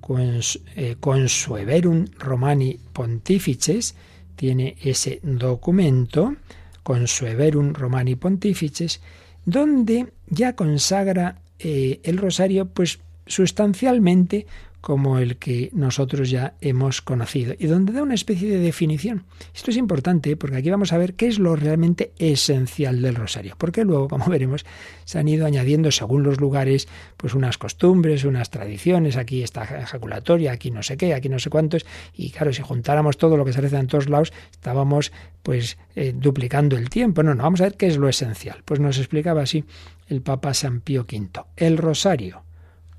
[0.00, 0.40] con,
[0.76, 3.96] eh, Consueverum Romani Pontifices,
[4.36, 6.36] tiene ese documento,
[6.82, 9.00] Consueverum Romani Pontifices,
[9.44, 14.46] donde ya consagra eh, el rosario pues sustancialmente
[14.84, 19.24] como el que nosotros ya hemos conocido y donde da una especie de definición.
[19.54, 23.54] Esto es importante porque aquí vamos a ver qué es lo realmente esencial del rosario,
[23.56, 24.66] porque luego, como veremos,
[25.06, 30.52] se han ido añadiendo según los lugares pues unas costumbres, unas tradiciones, aquí está ejaculatoria,
[30.52, 33.54] aquí no sé qué, aquí no sé cuántos, y claro, si juntáramos todo lo que
[33.54, 37.22] se reza en todos lados, estábamos pues eh, duplicando el tiempo.
[37.22, 38.60] No, no, vamos a ver qué es lo esencial.
[38.66, 39.64] Pues nos explicaba así
[40.08, 41.30] el Papa San Pío V.
[41.56, 42.42] El rosario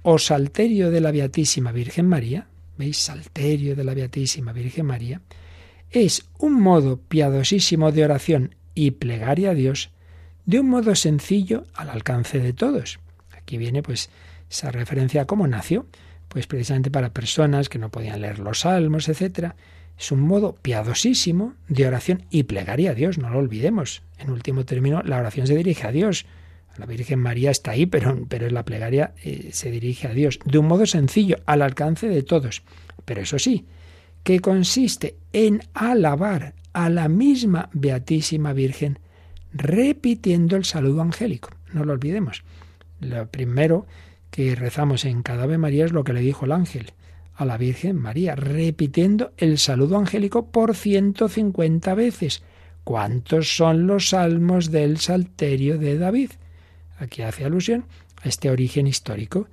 [0.07, 2.45] o salterio de la Beatísima Virgen María,
[2.77, 2.97] ¿veis?
[2.97, 5.21] Salterio de la Beatísima Virgen María,
[5.89, 9.89] es un modo piadosísimo de oración y plegaria a Dios
[10.45, 12.99] de un modo sencillo al alcance de todos.
[13.35, 14.11] Aquí viene pues
[14.47, 15.87] esa referencia a cómo nació,
[16.27, 19.55] pues precisamente para personas que no podían leer los salmos, etcétera.
[19.97, 24.03] Es un modo piadosísimo de oración y plegaria a Dios, no lo olvidemos.
[24.19, 26.27] En último término, la oración se dirige a Dios,
[26.77, 30.57] la Virgen María está ahí, pero, pero la plegaria eh, se dirige a Dios de
[30.57, 32.63] un modo sencillo, al alcance de todos.
[33.05, 33.65] Pero eso sí,
[34.23, 38.99] que consiste en alabar a la misma Beatísima Virgen
[39.53, 41.49] repitiendo el saludo angélico.
[41.71, 42.43] No lo olvidemos.
[42.99, 43.85] Lo primero
[44.29, 46.91] que rezamos en cada Ave María es lo que le dijo el ángel
[47.35, 52.43] a la Virgen María, repitiendo el saludo angélico por 150 veces.
[52.83, 56.31] ¿Cuántos son los salmos del Salterio de David?
[56.97, 57.86] Aquí hace alusión
[58.21, 59.47] a este origen histórico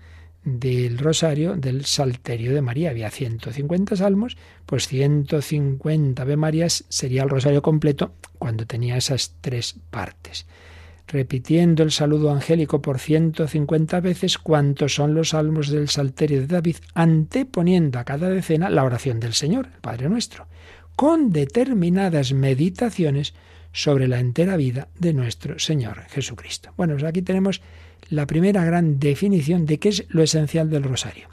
[0.44, 2.90] del rosario del Salterio de María.
[2.90, 9.76] Había 150 salmos, pues 150 Ave Marías sería el rosario completo cuando tenía esas tres
[9.90, 10.46] partes.
[11.06, 16.76] Repitiendo el saludo angélico por 150 veces, cuantos son los salmos del Salterio de David,
[16.94, 20.46] anteponiendo a cada decena la oración del Señor, el Padre nuestro,
[20.96, 23.34] con determinadas meditaciones
[23.72, 26.72] sobre la entera vida de nuestro Señor Jesucristo.
[26.76, 27.62] Bueno, pues aquí tenemos
[28.10, 31.28] la primera gran definición de qué es lo esencial del rosario.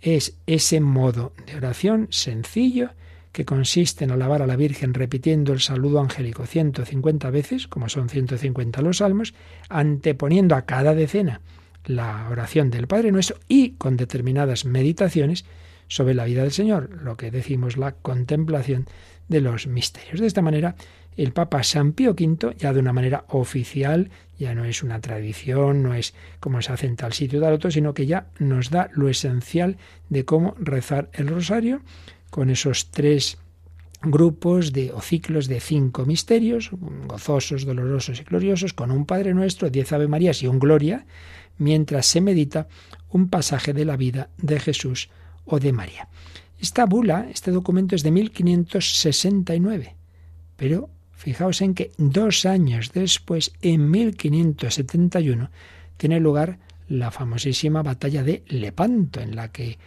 [0.00, 2.90] Es ese modo de oración sencillo
[3.32, 8.08] que consiste en alabar a la Virgen repitiendo el saludo angélico 150 veces, como son
[8.08, 9.34] 150 los salmos,
[9.68, 11.40] anteponiendo a cada decena
[11.84, 15.44] la oración del Padre Nuestro y con determinadas meditaciones
[15.88, 18.86] sobre la vida del Señor, lo que decimos la contemplación
[19.28, 20.20] de los misterios.
[20.20, 20.76] De esta manera,
[21.16, 25.82] el Papa San Pío V, ya de una manera oficial, ya no es una tradición,
[25.82, 28.90] no es como se hace en tal sitio tal otro, sino que ya nos da
[28.94, 29.76] lo esencial
[30.08, 31.82] de cómo rezar el rosario
[32.30, 33.38] con esos tres
[34.02, 36.70] grupos de, o ciclos de cinco misterios,
[37.06, 41.06] gozosos, dolorosos y gloriosos, con un Padre Nuestro, diez Ave Marías y un Gloria,
[41.58, 42.68] mientras se medita
[43.08, 45.10] un pasaje de la vida de Jesús
[45.44, 46.08] o de María.
[46.60, 49.96] Esta bula, este documento es de 1569,
[50.56, 50.90] pero
[51.24, 55.48] Fijaos en que dos años después, en 1571,
[55.96, 59.78] tiene lugar la famosísima batalla de Lepanto, en la que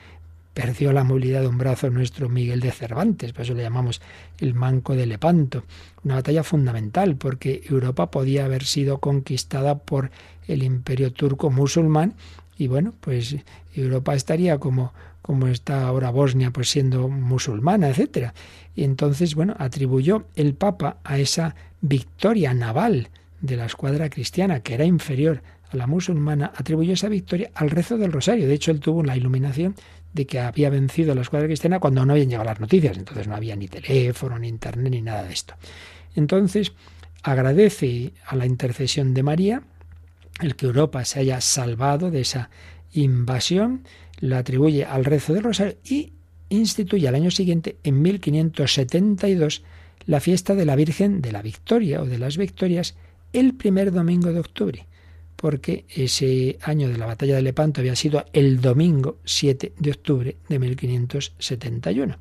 [0.56, 4.02] perdió la movilidad de un brazo nuestro Miguel de Cervantes, por eso le llamamos
[4.40, 5.64] el Manco de Lepanto.
[6.04, 10.10] Una batalla fundamental, porque Europa podía haber sido conquistada por
[10.48, 12.16] el imperio turco musulmán
[12.58, 13.36] y bueno, pues
[13.76, 14.92] Europa estaría como
[15.28, 18.34] como está ahora Bosnia, pues siendo musulmana, etcétera.
[18.76, 23.10] Y entonces, bueno, atribuyó el Papa a esa victoria naval
[23.42, 27.98] de la escuadra cristiana, que era inferior a la musulmana, atribuyó esa victoria al rezo
[27.98, 28.48] del rosario.
[28.48, 29.76] De hecho, él tuvo la iluminación
[30.14, 32.98] de que había vencido a la escuadra cristiana cuando no habían llegado las noticias.
[32.98, 35.56] Entonces no había ni teléfono, ni internet, ni nada de esto.
[36.16, 36.72] Entonces,
[37.22, 39.62] agradece a la intercesión de María
[40.40, 42.50] el que Europa se haya salvado de esa
[42.94, 43.84] invasión
[44.20, 46.14] la atribuye al rezo del rosario y
[46.50, 49.64] instituye al año siguiente, en 1572,
[50.06, 52.96] la fiesta de la Virgen de la Victoria o de las Victorias
[53.34, 54.88] el primer domingo de octubre,
[55.36, 60.38] porque ese año de la batalla de Lepanto había sido el domingo 7 de octubre
[60.48, 62.18] de 1571.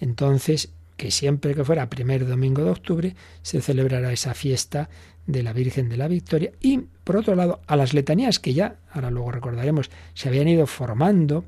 [0.00, 4.88] Entonces, que siempre que fuera primer domingo de octubre se celebrará esa fiesta
[5.32, 8.76] de la Virgen de la Victoria y, por otro lado, a las letanías que ya,
[8.92, 11.44] ahora luego recordaremos, se habían ido formando,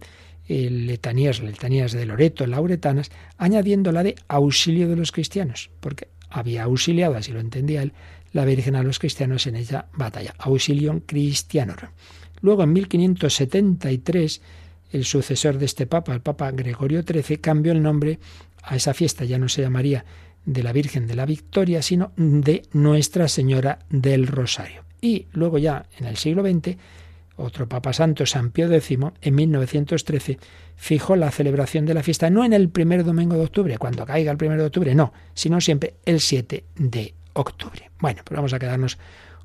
[0.48, 6.64] eh, letanías, letanías de Loreto, lauretanas, añadiendo la de auxilio de los cristianos, porque había
[6.64, 7.92] auxiliado, así lo entendía él,
[8.32, 11.74] la Virgen a los cristianos en ella batalla, auxilium cristiano.
[12.40, 14.40] Luego, en 1573,
[14.92, 18.18] el sucesor de este papa, el papa Gregorio XIII, cambió el nombre
[18.62, 20.04] a esa fiesta, ya no se llamaría
[20.44, 24.84] de la Virgen de la Victoria, sino de Nuestra Señora del Rosario.
[25.00, 26.76] Y luego ya en el siglo XX,
[27.36, 30.38] otro Papa Santo, San Pío X, en 1913,
[30.76, 34.30] fijó la celebración de la fiesta no en el primer domingo de octubre, cuando caiga
[34.30, 37.90] el primero de octubre, no, sino siempre el 7 de octubre.
[38.00, 38.98] Bueno, pues vamos a quedarnos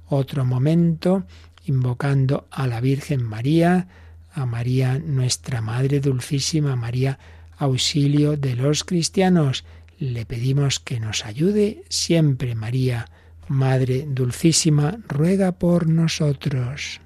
[0.10, 1.26] otro momento
[1.66, 3.88] invocando a la Virgen María,
[4.34, 7.20] a María nuestra Madre Dulcísima, María
[7.58, 9.66] auxilio de los cristianos
[10.00, 13.08] le pedimos que nos ayude siempre, María,
[13.48, 17.02] Madre Dulcísima, ruega por nosotros.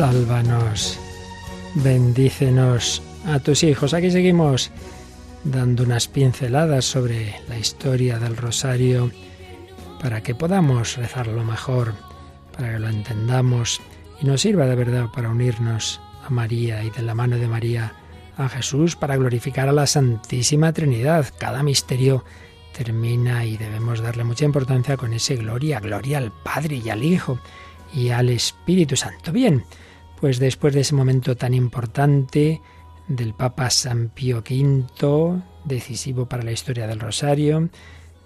[0.00, 0.98] Sálvanos,
[1.74, 3.92] bendícenos a tus hijos.
[3.92, 4.70] Aquí seguimos
[5.44, 9.10] dando unas pinceladas sobre la historia del rosario
[10.00, 11.92] para que podamos rezarlo mejor,
[12.56, 13.82] para que lo entendamos
[14.22, 17.92] y nos sirva de verdad para unirnos a María y de la mano de María
[18.38, 21.26] a Jesús, para glorificar a la Santísima Trinidad.
[21.38, 22.24] Cada misterio
[22.72, 27.38] termina y debemos darle mucha importancia con ese gloria, gloria al Padre y al Hijo
[27.92, 29.30] y al Espíritu Santo.
[29.30, 29.62] Bien,
[30.20, 32.60] pues después de ese momento tan importante
[33.08, 37.70] del Papa San Pío V, decisivo para la historia del Rosario,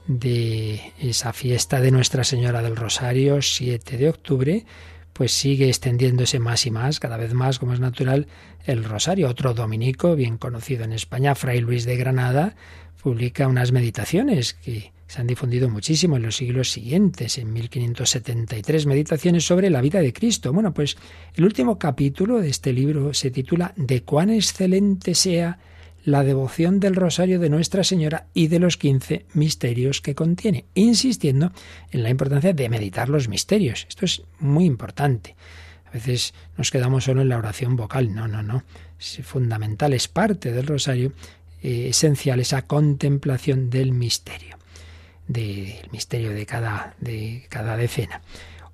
[0.06, 4.66] de esa fiesta de Nuestra Señora del Rosario, 7 de octubre,
[5.12, 8.26] pues sigue extendiéndose más y más, cada vez más, como es natural,
[8.66, 9.28] el Rosario.
[9.28, 12.56] Otro dominico, bien conocido en España, Fray Luis de Granada,
[13.02, 19.44] publica unas meditaciones que se han difundido muchísimo en los siglos siguientes, en 1573, meditaciones
[19.44, 20.52] sobre la vida de Cristo.
[20.52, 20.96] Bueno, pues
[21.34, 25.58] el último capítulo de este libro se titula De cuán excelente sea
[26.04, 31.52] la devoción del rosario de Nuestra Señora y de los quince misterios que contiene, insistiendo
[31.90, 33.86] en la importancia de meditar los misterios.
[33.88, 35.34] Esto es muy importante.
[35.86, 38.14] A veces nos quedamos solo en la oración vocal.
[38.14, 38.64] No, no, no.
[38.98, 41.12] Es fundamental, es parte del rosario,
[41.62, 44.58] eh, esencial esa contemplación del misterio
[45.26, 48.20] del misterio de cada, de cada decena.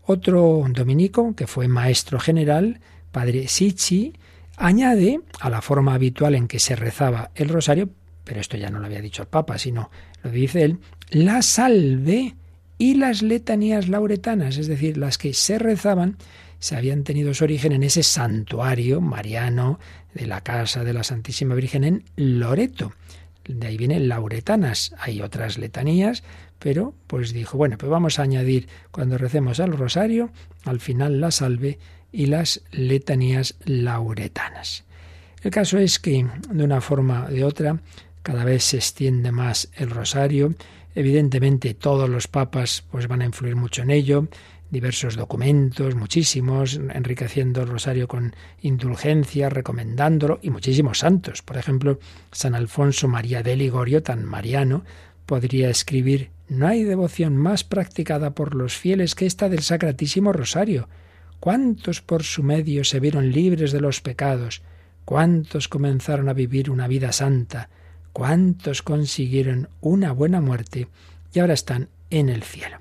[0.03, 2.80] Otro dominico, que fue maestro general,
[3.12, 4.14] padre Sichi,
[4.57, 7.90] añade a la forma habitual en que se rezaba el rosario,
[8.24, 9.90] pero esto ya no lo había dicho el Papa, sino
[10.22, 10.78] lo dice él,
[11.11, 12.34] la salve
[12.78, 16.16] y las letanías lauretanas, es decir, las que se rezaban,
[16.59, 19.78] se habían tenido su origen en ese santuario mariano
[20.14, 22.92] de la casa de la Santísima Virgen en Loreto.
[23.59, 24.94] De ahí vienen lauretanas.
[24.98, 26.22] Hay otras letanías,
[26.59, 30.30] pero pues dijo, bueno, pues vamos a añadir cuando recemos al rosario,
[30.64, 31.78] al final la salve
[32.12, 34.84] y las letanías lauretanas.
[35.42, 37.80] El caso es que de una forma o de otra
[38.22, 40.55] cada vez se extiende más el rosario.
[40.94, 44.28] Evidentemente todos los papas pues van a influir mucho en ello
[44.71, 51.43] diversos documentos, muchísimos, enriqueciendo el rosario con indulgencia, recomendándolo, y muchísimos santos.
[51.43, 51.99] Por ejemplo,
[52.33, 54.85] San Alfonso María de Ligorio, tan mariano,
[55.27, 60.89] podría escribir No hay devoción más practicada por los fieles que esta del Sacratísimo Rosario.
[61.39, 64.62] ¿Cuántos por su medio se vieron libres de los pecados?
[65.05, 67.71] ¿Cuántos comenzaron a vivir una vida santa?
[68.12, 70.89] ¿Cuántos consiguieron una buena muerte
[71.33, 72.79] y ahora están en el cielo?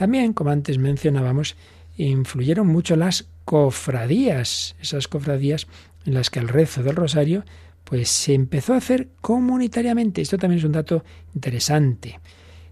[0.00, 1.56] También, como antes mencionábamos,
[1.98, 5.66] influyeron mucho las cofradías, esas cofradías
[6.06, 7.44] en las que el rezo del rosario
[7.84, 10.22] pues se empezó a hacer comunitariamente.
[10.22, 12.18] Esto también es un dato interesante.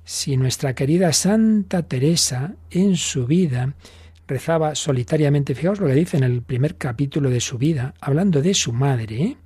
[0.05, 3.75] Si nuestra querida Santa Teresa en su vida
[4.27, 8.55] rezaba solitariamente, fijaos lo que dice en el primer capítulo de su vida, hablando de
[8.55, 9.37] su madre, ¿eh?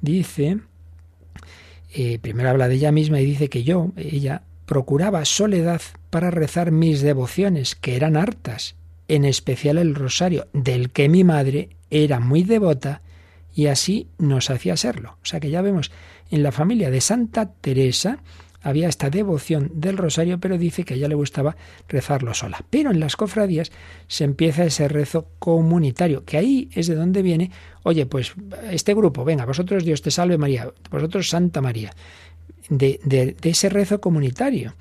[0.00, 0.60] dice,
[1.92, 6.70] eh, primero habla de ella misma y dice que yo, ella, procuraba soledad para rezar
[6.70, 8.74] mis devociones, que eran hartas,
[9.08, 13.02] en especial el rosario, del que mi madre era muy devota
[13.54, 15.18] y así nos hacía serlo.
[15.22, 15.90] O sea que ya vemos,
[16.30, 18.18] en la familia de Santa Teresa
[18.60, 21.56] había esta devoción del rosario, pero dice que a ella le gustaba
[21.88, 22.64] rezarlo sola.
[22.70, 23.70] Pero en las cofradías
[24.08, 27.50] se empieza ese rezo comunitario, que ahí es de donde viene,
[27.84, 28.34] oye, pues
[28.70, 31.92] este grupo, venga, vosotros Dios te salve María, vosotros Santa María
[32.68, 34.74] de, ese rezo comunitario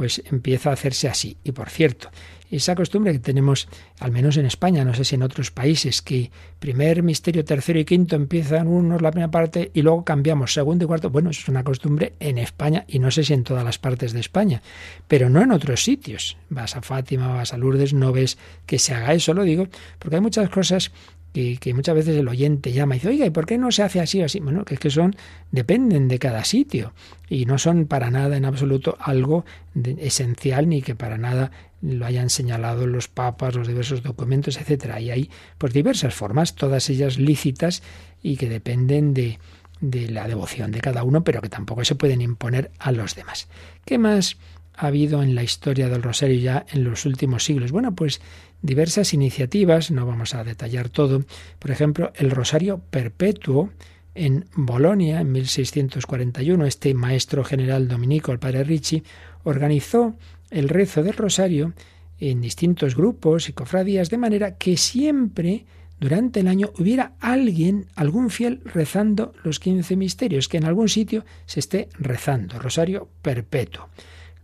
[0.00, 1.36] pues empieza a hacerse así.
[1.44, 2.08] Y por cierto,
[2.50, 6.30] esa costumbre que tenemos, al menos en España, no sé si en otros países, que
[6.58, 10.88] primer misterio, tercero y quinto empiezan unos la primera parte y luego cambiamos segundo y
[10.88, 11.10] cuarto.
[11.10, 14.14] Bueno, eso es una costumbre en España y no sé si en todas las partes
[14.14, 14.62] de España,
[15.06, 16.38] pero no en otros sitios.
[16.48, 20.16] Vas a Fátima, vas a Lourdes, no ves que se haga eso, lo digo, porque
[20.16, 20.92] hay muchas cosas
[21.32, 24.00] que, muchas veces el oyente llama y dice, oiga, ¿y por qué no se hace
[24.00, 24.40] así o así?
[24.40, 25.14] Bueno, que es que son,
[25.52, 26.92] dependen de cada sitio
[27.28, 31.50] y no son para nada en absoluto algo esencial ni que para nada
[31.82, 35.00] lo hayan señalado los papas, los diversos documentos, etcétera.
[35.00, 37.82] Y hay pues diversas formas, todas ellas lícitas
[38.22, 39.38] y que dependen de,
[39.80, 43.48] de la devoción de cada uno, pero que tampoco se pueden imponer a los demás.
[43.84, 44.36] ¿Qué más
[44.74, 47.72] ha habido en la historia del rosario ya en los últimos siglos?
[47.72, 48.20] Bueno, pues
[48.62, 51.24] diversas iniciativas, no vamos a detallar todo.
[51.58, 53.70] Por ejemplo, el Rosario Perpetuo
[54.14, 59.02] en Bolonia en 1641, este maestro general dominico, el padre Ricci,
[59.44, 60.16] organizó
[60.50, 61.72] el rezo del rosario
[62.18, 65.64] en distintos grupos y cofradías, de manera que siempre
[66.00, 71.24] durante el año hubiera alguien, algún fiel, rezando los quince misterios, que en algún sitio
[71.46, 73.88] se esté rezando, rosario perpetuo.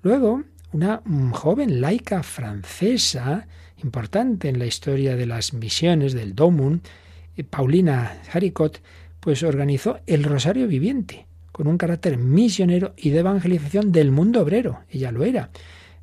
[0.03, 0.43] Luego,
[0.73, 1.03] una
[1.33, 3.49] joven laica francesa,
[3.83, 6.83] importante en la historia de las misiones del Domun,
[7.37, 8.81] eh, Paulina Haricot,
[9.21, 14.81] pues organizó el Rosario Viviente, con un carácter misionero y de evangelización del mundo obrero.
[14.91, 15.51] Ella lo era.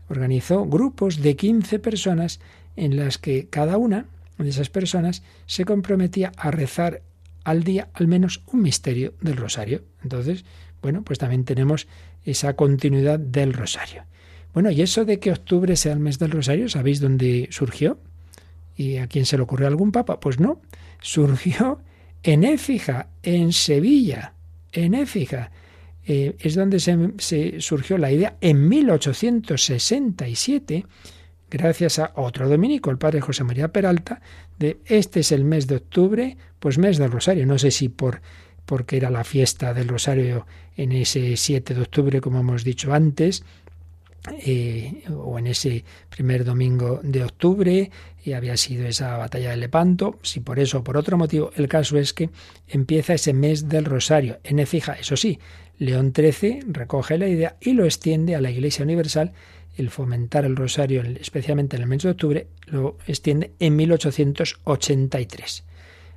[0.10, 2.40] Organizó grupos de 15 personas
[2.76, 4.08] en las que cada una
[4.38, 7.02] de esas personas se comprometía a rezar
[7.44, 9.84] al día al menos un misterio del rosario.
[10.02, 10.46] Entonces,
[10.82, 11.88] bueno, pues también tenemos
[12.26, 14.04] esa continuidad del rosario.
[14.54, 17.98] Bueno, ¿y eso de que octubre sea el mes del rosario, sabéis dónde surgió?
[18.76, 20.20] ¿Y a quién se le ocurrió algún papa?
[20.20, 20.62] Pues no,
[21.02, 21.80] surgió
[22.22, 24.34] en Éfija, en Sevilla,
[24.72, 25.52] en Éfija.
[26.06, 30.86] Eh, es donde se, surgió la idea en 1867,
[31.50, 34.22] gracias a otro dominico, el padre José María Peralta,
[34.60, 37.46] de este es el mes de octubre, pues mes del Rosario.
[37.46, 38.22] No sé si por
[38.66, 40.46] porque era la fiesta del Rosario
[40.78, 43.44] en ese 7 de octubre, como hemos dicho antes,
[44.32, 47.92] eh, o en ese primer domingo de octubre,
[48.24, 51.68] y había sido esa batalla de Lepanto, si por eso o por otro motivo, el
[51.68, 52.30] caso es que
[52.68, 54.40] empieza ese mes del Rosario.
[54.44, 55.40] En Écija, eso sí,
[55.78, 59.34] León XIII recoge la idea y lo extiende a la Iglesia Universal.
[59.76, 65.64] El fomentar el Rosario, especialmente en el mes de octubre, lo extiende en 1883.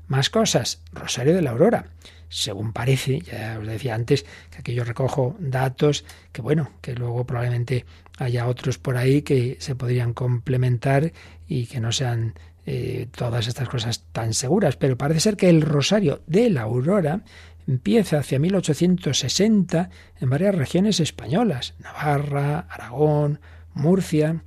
[0.08, 0.82] Más cosas.
[0.92, 1.90] Rosario de la Aurora
[2.28, 7.24] según parece, ya os decía antes, que aquí yo recojo datos que bueno, que luego
[7.26, 7.84] probablemente
[8.18, 11.12] haya otros por ahí que se podrían complementar
[11.46, 12.34] y que no sean
[12.66, 17.22] eh, todas estas cosas tan seguras, pero parece ser que el rosario de la aurora
[17.66, 23.40] empieza hacia 1860 en varias regiones españolas, Navarra, Aragón,
[23.74, 24.42] Murcia.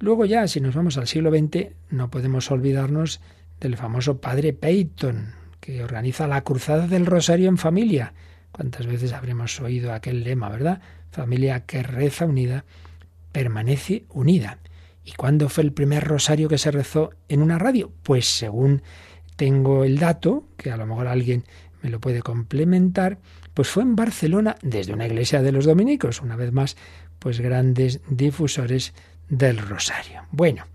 [0.00, 3.20] Luego ya, si nos vamos al siglo XX, no podemos olvidarnos
[3.60, 5.34] del famoso padre Peyton,
[5.64, 8.12] que organiza la Cruzada del Rosario en familia.
[8.52, 10.82] ¿Cuántas veces habremos oído aquel lema, verdad?
[11.10, 12.66] Familia que reza unida,
[13.32, 14.58] permanece unida.
[15.06, 17.90] ¿Y cuándo fue el primer rosario que se rezó en una radio?
[18.02, 18.82] Pues según
[19.36, 21.44] tengo el dato, que a lo mejor alguien
[21.80, 23.16] me lo puede complementar,
[23.54, 26.76] pues fue en Barcelona desde una iglesia de los dominicos, una vez más,
[27.18, 28.92] pues grandes difusores
[29.30, 30.26] del rosario.
[30.30, 30.66] Bueno,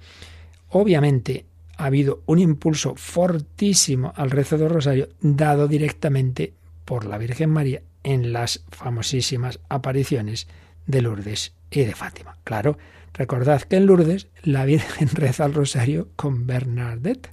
[0.70, 1.46] obviamente
[1.80, 6.54] ha habido un impulso fortísimo al rezo del rosario dado directamente
[6.84, 10.48] por la Virgen María en las famosísimas apariciones
[10.88, 12.36] de Lourdes y de Fátima.
[12.44, 12.78] Claro,
[13.14, 17.30] recordad que en Lourdes la Virgen reza el rosario con Bernadette.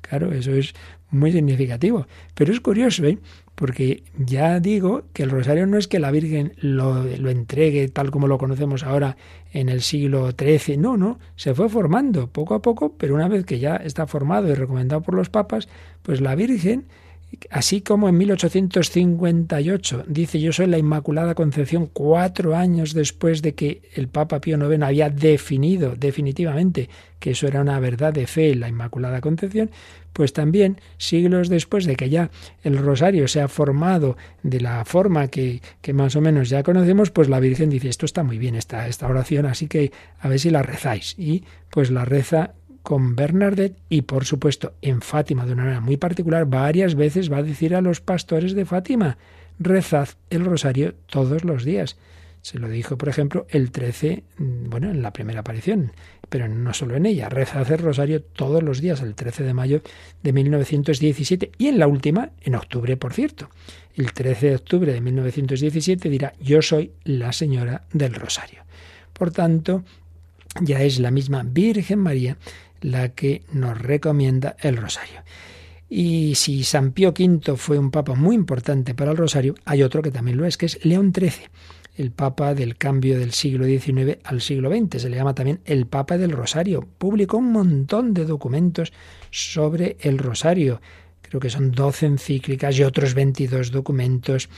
[0.00, 0.74] Claro, eso es
[1.10, 2.08] muy significativo.
[2.34, 3.18] Pero es curioso, ¿eh?
[3.56, 8.10] Porque ya digo que el rosario no es que la Virgen lo, lo, entregue tal
[8.10, 9.16] como lo conocemos ahora
[9.52, 13.46] en el siglo XIII, no, no, se fue formando poco a poco, pero una vez
[13.46, 15.68] que ya está formado y recomendado por los papas,
[16.02, 16.84] pues la Virgen
[17.50, 23.82] Así como en 1858 dice yo soy la Inmaculada Concepción cuatro años después de que
[23.94, 28.68] el Papa Pío IX había definido definitivamente que eso era una verdad de fe, la
[28.68, 29.70] Inmaculada Concepción,
[30.12, 32.30] pues también siglos después de que ya
[32.62, 37.10] el rosario se ha formado de la forma que, que más o menos ya conocemos,
[37.10, 40.38] pues la Virgen dice esto está muy bien esta, esta oración, así que a ver
[40.38, 41.14] si la rezáis.
[41.18, 42.54] Y pues la reza
[42.86, 47.38] con Bernadette y por supuesto en Fátima de una manera muy particular varias veces va
[47.38, 49.18] a decir a los pastores de Fátima,
[49.58, 51.96] rezad el rosario todos los días.
[52.42, 55.90] Se lo dijo, por ejemplo, el 13, mm, bueno, en la primera aparición,
[56.28, 59.82] pero no solo en ella, rezad el rosario todos los días, el 13 de mayo
[60.22, 63.50] de 1917 y en la última, en octubre, por cierto.
[63.96, 68.62] El 13 de octubre de 1917 dirá, yo soy la señora del rosario.
[69.12, 69.82] Por tanto,
[70.60, 72.36] ya es la misma Virgen María
[72.86, 75.22] la que nos recomienda el rosario.
[75.88, 80.02] Y si San Pío V fue un papa muy importante para el rosario, hay otro
[80.02, 81.48] que también lo es, que es León XIII,
[81.96, 85.02] el papa del cambio del siglo XIX al siglo XX.
[85.02, 86.86] Se le llama también el papa del rosario.
[86.98, 88.92] Publicó un montón de documentos
[89.30, 90.80] sobre el rosario.
[91.22, 94.48] Creo que son 12 encíclicas y otros 22 documentos.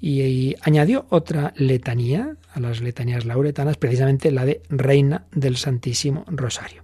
[0.00, 6.82] y añadió otra letanía a las letanías lauretanas, precisamente la de Reina del Santísimo Rosario.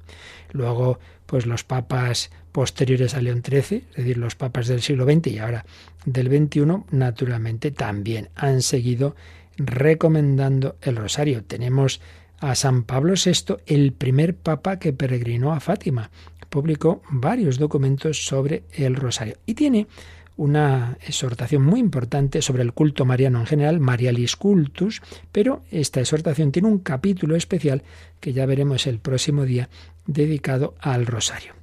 [0.55, 5.26] Luego, pues los papas posteriores a León XIII, es decir, los papas del siglo XX
[5.26, 5.66] y ahora
[6.07, 9.16] del XXI, naturalmente también han seguido
[9.57, 11.42] recomendando el rosario.
[11.42, 12.00] Tenemos
[12.38, 16.12] a San Pablo VI, el primer papa que peregrinó a Fátima.
[16.50, 19.88] Publicó varios documentos sobre el rosario y tiene
[20.37, 26.51] una exhortación muy importante sobre el culto mariano en general, Marialis Cultus, pero esta exhortación
[26.51, 27.82] tiene un capítulo especial
[28.20, 29.68] que ya veremos el próximo día
[30.07, 31.55] dedicado al rosario.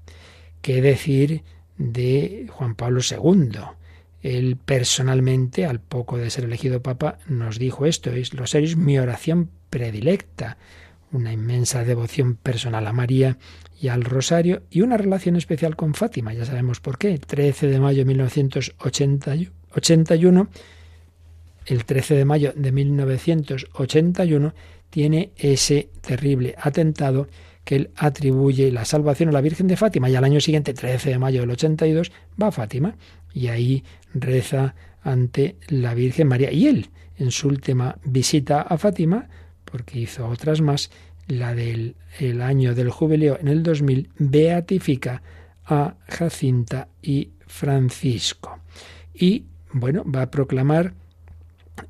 [0.61, 1.43] ¿Qué decir
[1.77, 3.59] de Juan Pablo II?
[4.21, 8.99] Él personalmente, al poco de ser elegido papa, nos dijo esto, es rosario es mi
[8.99, 10.57] oración predilecta,
[11.11, 13.37] una inmensa devoción personal a María
[13.79, 16.33] y al Rosario y una relación especial con Fátima.
[16.33, 17.17] Ya sabemos por qué.
[17.17, 20.47] 13 de mayo de 1981,
[21.65, 24.53] el 13 de mayo de 1981
[24.89, 27.27] tiene ese terrible atentado
[27.63, 31.11] que él atribuye la salvación a la Virgen de Fátima y al año siguiente, 13
[31.11, 32.95] de mayo del 82, va a Fátima
[33.33, 33.83] y ahí
[34.13, 36.51] reza ante la Virgen María.
[36.51, 39.29] Y él, en su última visita a Fátima,
[39.71, 40.91] porque hizo otras más,
[41.27, 45.21] la del el año del jubileo en el 2000, beatifica
[45.65, 48.59] a Jacinta y Francisco.
[49.13, 50.93] Y bueno, va a proclamar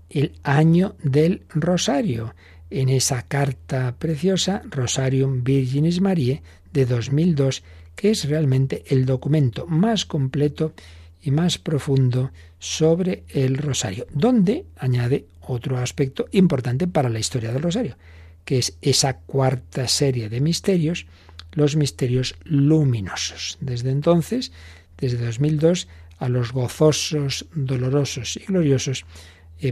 [0.10, 2.36] el año del rosario
[2.70, 7.64] en esa carta preciosa, Rosarium Virginis Mariae, de 2002,
[7.96, 10.74] que es realmente el documento más completo
[11.22, 17.62] y más profundo sobre el rosario, donde añade otro aspecto importante para la historia del
[17.62, 17.98] rosario,
[18.46, 21.06] que es esa cuarta serie de misterios,
[21.52, 23.58] los misterios luminosos.
[23.62, 24.52] Desde entonces,
[24.98, 25.88] desde 2002,
[26.18, 29.06] a los gozosos, dolorosos y gloriosos,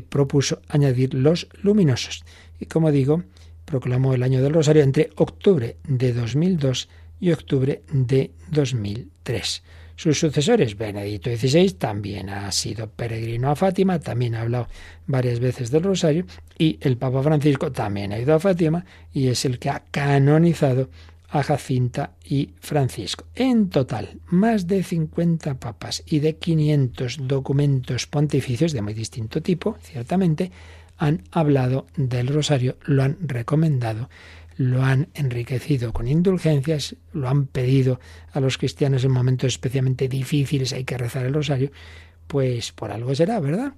[0.09, 2.23] propuso añadir los luminosos.
[2.59, 3.23] Y como digo,
[3.65, 9.63] proclamó el año del Rosario entre octubre de 2002 y octubre de 2003.
[9.99, 14.69] Sus sucesores, Benedicto XVI, también ha sido peregrino a Fátima, también ha hablado
[15.07, 16.25] varias veces del Rosario,
[16.57, 20.89] y el Papa Francisco también ha ido a Fátima y es el que ha canonizado
[21.27, 23.25] a Jacinta y Francisco.
[23.35, 29.75] En total, más de 50 papas y de 500 documentos pontificios de muy distinto tipo,
[29.81, 30.49] ciertamente,
[30.97, 34.09] han hablado del rosario, lo han recomendado
[34.59, 38.01] lo han enriquecido con indulgencias, lo han pedido
[38.33, 41.71] a los cristianos en momentos especialmente difíciles, hay que rezar el rosario,
[42.27, 43.71] pues por algo será, ¿verdad?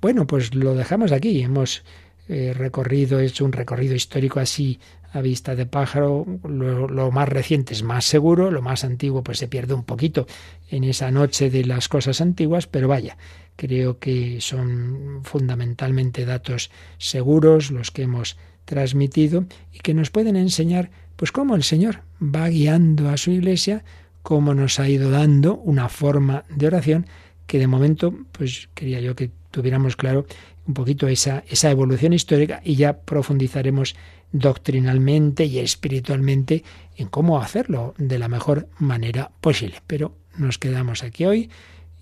[0.00, 1.82] Bueno, pues lo dejamos aquí, hemos
[2.28, 4.78] eh, recorrido, hecho un recorrido histórico así
[5.12, 9.38] a vista de pájaro, lo, lo, más reciente es más seguro, lo más antiguo pues
[9.38, 10.28] se pierde un poquito
[10.70, 13.16] en esa noche de las cosas antiguas, pero vaya,
[13.56, 18.36] creo que son fundamentalmente datos seguros los que hemos
[18.68, 23.82] transmitido y que nos pueden enseñar pues cómo el Señor va guiando a su iglesia,
[24.22, 27.06] cómo nos ha ido dando una forma de oración
[27.46, 30.26] que de momento pues quería yo que tuviéramos claro
[30.66, 33.96] un poquito esa, esa evolución histórica y ya profundizaremos
[34.32, 36.62] doctrinalmente y espiritualmente
[36.96, 39.76] en cómo hacerlo de la mejor manera posible.
[39.86, 41.48] Pero nos quedamos aquí hoy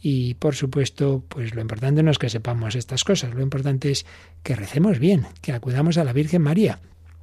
[0.09, 4.07] y por supuesto, pues lo importante no es que sepamos estas cosas, lo importante es
[4.45, 6.79] que recemos bien, que acudamos a la Virgen María.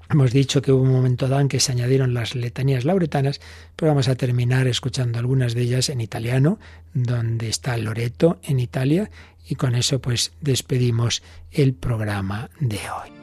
[0.10, 3.40] Hemos dicho que hubo un momento dado en que se añadieron las letanías lauretanas,
[3.78, 6.60] pero vamos a terminar escuchando algunas de ellas en italiano,
[6.94, 9.10] donde está Loreto en Italia,
[9.48, 13.23] y con eso pues despedimos el programa de hoy.